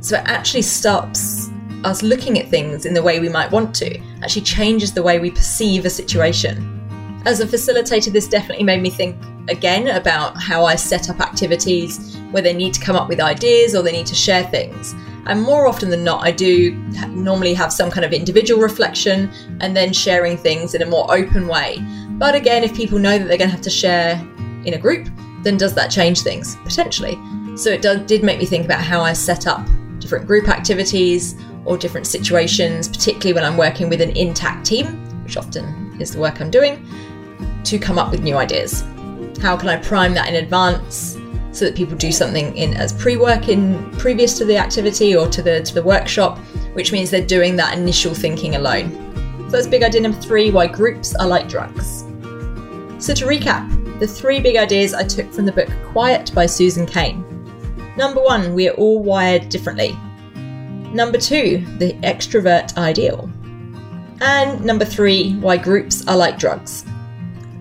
So 0.00 0.16
it 0.16 0.24
actually 0.24 0.62
stops 0.62 1.50
us 1.84 2.02
looking 2.02 2.38
at 2.38 2.48
things 2.48 2.86
in 2.86 2.94
the 2.94 3.02
way 3.02 3.20
we 3.20 3.28
might 3.28 3.50
want 3.50 3.74
to, 3.76 4.00
actually 4.22 4.42
changes 4.42 4.94
the 4.94 5.02
way 5.02 5.18
we 5.18 5.30
perceive 5.30 5.84
a 5.84 5.90
situation. 5.90 6.78
As 7.26 7.40
a 7.40 7.46
facilitator, 7.46 8.10
this 8.10 8.26
definitely 8.26 8.64
made 8.64 8.80
me 8.80 8.88
think 8.88 9.16
again 9.50 9.88
about 9.88 10.40
how 10.40 10.64
I 10.64 10.76
set 10.76 11.10
up 11.10 11.20
activities 11.20 12.16
where 12.30 12.42
they 12.42 12.52
need 12.52 12.74
to 12.74 12.80
come 12.80 12.96
up 12.96 13.08
with 13.08 13.20
ideas 13.20 13.74
or 13.74 13.82
they 13.82 13.92
need 13.92 14.06
to 14.06 14.14
share 14.14 14.44
things. 14.44 14.94
And 15.26 15.42
more 15.42 15.66
often 15.66 15.90
than 15.90 16.02
not, 16.02 16.24
I 16.24 16.30
do 16.32 16.72
normally 17.08 17.54
have 17.54 17.72
some 17.72 17.90
kind 17.90 18.04
of 18.04 18.12
individual 18.12 18.62
reflection 18.62 19.30
and 19.60 19.76
then 19.76 19.92
sharing 19.92 20.36
things 20.36 20.74
in 20.74 20.82
a 20.82 20.86
more 20.86 21.12
open 21.12 21.46
way 21.46 21.78
but 22.20 22.34
again, 22.34 22.62
if 22.64 22.76
people 22.76 22.98
know 22.98 23.16
that 23.16 23.28
they're 23.28 23.38
going 23.38 23.48
to 23.48 23.56
have 23.56 23.62
to 23.62 23.70
share 23.70 24.22
in 24.66 24.74
a 24.74 24.78
group, 24.78 25.08
then 25.42 25.56
does 25.56 25.74
that 25.74 25.90
change 25.90 26.20
things? 26.20 26.56
Potentially. 26.56 27.18
So 27.56 27.70
it 27.70 27.80
did, 27.80 28.06
did 28.06 28.22
make 28.22 28.38
me 28.38 28.44
think 28.44 28.66
about 28.66 28.82
how 28.82 29.00
I 29.00 29.14
set 29.14 29.46
up 29.46 29.66
different 30.00 30.26
group 30.26 30.46
activities 30.46 31.34
or 31.64 31.78
different 31.78 32.06
situations, 32.06 32.88
particularly 32.88 33.32
when 33.32 33.42
I'm 33.42 33.56
working 33.56 33.88
with 33.88 34.02
an 34.02 34.10
intact 34.10 34.66
team, 34.66 34.86
which 35.24 35.38
often 35.38 35.96
is 35.98 36.12
the 36.12 36.20
work 36.20 36.42
I'm 36.42 36.50
doing, 36.50 36.86
to 37.64 37.78
come 37.78 37.98
up 37.98 38.10
with 38.10 38.20
new 38.20 38.36
ideas. 38.36 38.84
How 39.40 39.56
can 39.56 39.68
I 39.68 39.76
prime 39.76 40.14
that 40.14 40.28
in 40.28 40.36
advance 40.36 41.18
so 41.52 41.64
that 41.64 41.74
people 41.74 41.96
do 41.96 42.12
something 42.12 42.56
in 42.56 42.74
as 42.74 42.92
pre-work 42.92 43.48
in 43.48 43.90
previous 43.92 44.38
to 44.38 44.44
the 44.44 44.56
activity 44.56 45.16
or 45.16 45.28
to 45.28 45.42
the 45.42 45.62
to 45.62 45.74
the 45.74 45.82
workshop, 45.82 46.38
which 46.74 46.92
means 46.92 47.10
they're 47.10 47.26
doing 47.26 47.56
that 47.56 47.76
initial 47.76 48.14
thinking 48.14 48.56
alone. 48.56 48.90
So 49.46 49.56
that's 49.56 49.66
big 49.66 49.82
idea 49.82 50.00
number 50.02 50.20
three: 50.20 50.50
why 50.50 50.66
groups 50.66 51.14
are 51.16 51.26
like 51.26 51.48
drugs. 51.48 52.04
So, 52.98 53.14
to 53.14 53.24
recap, 53.24 53.98
the 53.98 54.06
three 54.06 54.40
big 54.40 54.56
ideas 54.56 54.92
I 54.92 55.04
took 55.04 55.32
from 55.32 55.46
the 55.46 55.52
book 55.52 55.70
Quiet 55.86 56.32
by 56.34 56.46
Susan 56.46 56.86
Cain. 56.86 57.24
Number 57.96 58.22
one, 58.22 58.54
we 58.54 58.68
are 58.68 58.74
all 58.74 59.02
wired 59.02 59.48
differently. 59.48 59.98
Number 60.92 61.18
two, 61.18 61.64
the 61.78 61.94
extrovert 62.02 62.76
ideal. 62.76 63.30
And 64.20 64.62
number 64.64 64.84
three, 64.84 65.34
why 65.36 65.56
groups 65.56 66.06
are 66.06 66.16
like 66.16 66.38
drugs. 66.38 66.84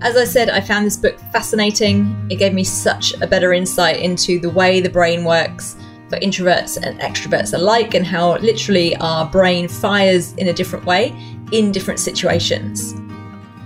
As 0.02 0.16
I 0.16 0.24
said, 0.24 0.50
I 0.50 0.62
found 0.62 0.86
this 0.86 0.98
book 0.98 1.20
fascinating. 1.32 2.28
It 2.30 2.38
gave 2.38 2.54
me 2.54 2.64
such 2.64 3.14
a 3.22 3.28
better 3.28 3.54
insight 3.54 3.98
into 3.98 4.40
the 4.40 4.50
way 4.50 4.80
the 4.80 4.90
brain 4.90 5.26
works 5.26 5.76
for 6.10 6.18
introverts 6.20 6.82
and 6.82 7.00
extroverts 7.02 7.54
alike, 7.54 7.94
and 7.94 8.06
how 8.06 8.38
literally 8.38 8.96
our 8.98 9.30
brain 9.30 9.68
fires 9.68 10.34
in 10.34 10.48
a 10.48 10.54
different 10.54 10.86
way 10.86 11.14
in 11.52 11.72
different 11.72 12.00
situations 12.00 12.96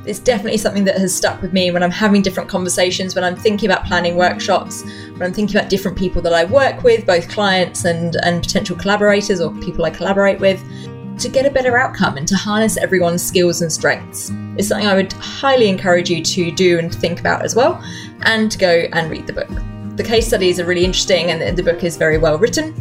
it's 0.05 0.19
definitely 0.19 0.57
something 0.57 0.83
that 0.83 0.97
has 0.97 1.15
stuck 1.15 1.41
with 1.41 1.53
me 1.53 1.71
when 1.71 1.81
I'm 1.81 1.91
having 1.91 2.21
different 2.21 2.49
conversations, 2.49 3.15
when 3.15 3.23
I'm 3.23 3.35
thinking 3.35 3.69
about 3.69 3.85
planning 3.85 4.15
workshops, 4.15 4.83
when 4.83 5.23
I'm 5.23 5.33
thinking 5.33 5.55
about 5.55 5.69
different 5.69 5.97
people 5.97 6.21
that 6.23 6.33
I 6.33 6.43
work 6.43 6.83
with, 6.83 7.05
both 7.05 7.29
clients 7.29 7.85
and, 7.85 8.17
and 8.23 8.41
potential 8.43 8.75
collaborators 8.75 9.39
or 9.39 9.53
people 9.61 9.85
I 9.85 9.91
collaborate 9.91 10.39
with, 10.39 10.61
to 11.19 11.29
get 11.29 11.45
a 11.45 11.51
better 11.51 11.77
outcome 11.77 12.17
and 12.17 12.27
to 12.27 12.35
harness 12.35 12.75
everyone's 12.77 13.23
skills 13.23 13.61
and 13.61 13.71
strengths. 13.71 14.31
It's 14.57 14.67
something 14.67 14.87
I 14.87 14.95
would 14.95 15.13
highly 15.13 15.67
encourage 15.67 16.09
you 16.09 16.23
to 16.23 16.51
do 16.51 16.79
and 16.79 16.93
think 16.93 17.19
about 17.19 17.43
as 17.43 17.55
well, 17.55 17.83
and 18.23 18.51
to 18.51 18.57
go 18.57 18.87
and 18.93 19.09
read 19.09 19.27
the 19.27 19.33
book. 19.33 19.49
The 19.95 20.03
case 20.03 20.27
studies 20.27 20.59
are 20.59 20.65
really 20.65 20.85
interesting, 20.85 21.31
and 21.31 21.57
the 21.57 21.63
book 21.63 21.83
is 21.83 21.97
very 21.97 22.17
well 22.17 22.37
written. 22.37 22.73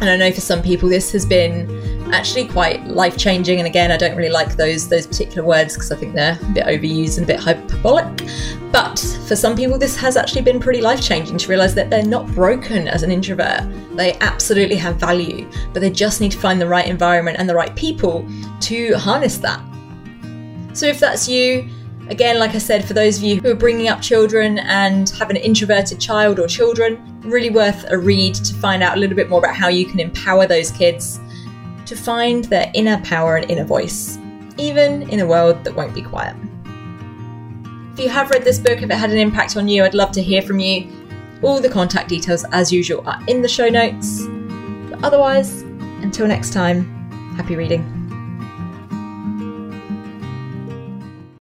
And 0.00 0.08
I 0.08 0.16
know 0.16 0.32
for 0.32 0.40
some 0.40 0.62
people 0.62 0.88
this 0.88 1.12
has 1.12 1.26
been 1.26 1.68
actually 2.12 2.48
quite 2.48 2.86
life 2.86 3.18
changing. 3.18 3.58
And 3.58 3.66
again, 3.66 3.90
I 3.92 3.98
don't 3.98 4.16
really 4.16 4.30
like 4.30 4.56
those 4.56 4.88
those 4.88 5.06
particular 5.06 5.46
words 5.46 5.74
because 5.74 5.92
I 5.92 5.96
think 5.96 6.14
they're 6.14 6.38
a 6.40 6.52
bit 6.52 6.64
overused 6.66 7.18
and 7.18 7.24
a 7.24 7.26
bit 7.26 7.38
hyperbolic. 7.38 8.26
But 8.72 8.98
for 9.28 9.36
some 9.36 9.54
people, 9.54 9.76
this 9.76 9.96
has 9.96 10.16
actually 10.16 10.42
been 10.42 10.58
pretty 10.58 10.80
life 10.80 11.02
changing 11.02 11.36
to 11.36 11.48
realize 11.48 11.74
that 11.74 11.90
they're 11.90 12.02
not 12.02 12.26
broken 12.28 12.88
as 12.88 13.02
an 13.02 13.10
introvert. 13.10 13.60
They 13.94 14.14
absolutely 14.20 14.76
have 14.76 14.96
value, 14.96 15.46
but 15.74 15.80
they 15.80 15.90
just 15.90 16.20
need 16.20 16.32
to 16.32 16.38
find 16.38 16.60
the 16.60 16.66
right 16.66 16.86
environment 16.86 17.36
and 17.38 17.48
the 17.48 17.54
right 17.54 17.74
people 17.76 18.26
to 18.60 18.94
harness 18.94 19.36
that. 19.38 19.60
So 20.80 20.86
if 20.86 20.98
that's 20.98 21.28
you, 21.28 21.68
again, 22.08 22.38
like 22.38 22.54
I 22.54 22.58
said, 22.58 22.86
for 22.86 22.94
those 22.94 23.18
of 23.18 23.22
you 23.22 23.38
who 23.38 23.50
are 23.50 23.54
bringing 23.54 23.88
up 23.88 24.00
children 24.00 24.60
and 24.60 25.10
have 25.10 25.28
an 25.28 25.36
introverted 25.36 26.00
child 26.00 26.40
or 26.40 26.48
children, 26.48 27.20
really 27.20 27.50
worth 27.50 27.84
a 27.90 27.98
read 27.98 28.34
to 28.36 28.54
find 28.54 28.82
out 28.82 28.96
a 28.96 28.98
little 28.98 29.14
bit 29.14 29.28
more 29.28 29.40
about 29.40 29.54
how 29.54 29.68
you 29.68 29.84
can 29.84 30.00
empower 30.00 30.46
those 30.46 30.70
kids 30.70 31.20
to 31.84 31.94
find 31.94 32.44
their 32.44 32.70
inner 32.72 32.98
power 33.04 33.36
and 33.36 33.50
inner 33.50 33.66
voice, 33.66 34.16
even 34.56 35.02
in 35.10 35.20
a 35.20 35.26
world 35.26 35.62
that 35.64 35.76
won't 35.76 35.94
be 35.94 36.00
quiet. 36.00 36.34
If 37.92 38.00
you 38.00 38.08
have 38.08 38.30
read 38.30 38.44
this 38.44 38.58
book, 38.58 38.80
if 38.80 38.88
it 38.88 38.94
had 38.96 39.10
an 39.10 39.18
impact 39.18 39.58
on 39.58 39.68
you, 39.68 39.84
I'd 39.84 39.92
love 39.92 40.12
to 40.12 40.22
hear 40.22 40.40
from 40.40 40.60
you. 40.60 40.90
All 41.42 41.60
the 41.60 41.68
contact 41.68 42.08
details, 42.08 42.46
as 42.52 42.72
usual, 42.72 43.06
are 43.06 43.22
in 43.26 43.42
the 43.42 43.48
show 43.48 43.68
notes. 43.68 44.22
But 44.88 45.04
otherwise, 45.04 45.60
until 46.00 46.26
next 46.26 46.54
time, 46.54 46.86
happy 47.36 47.54
reading. 47.54 47.99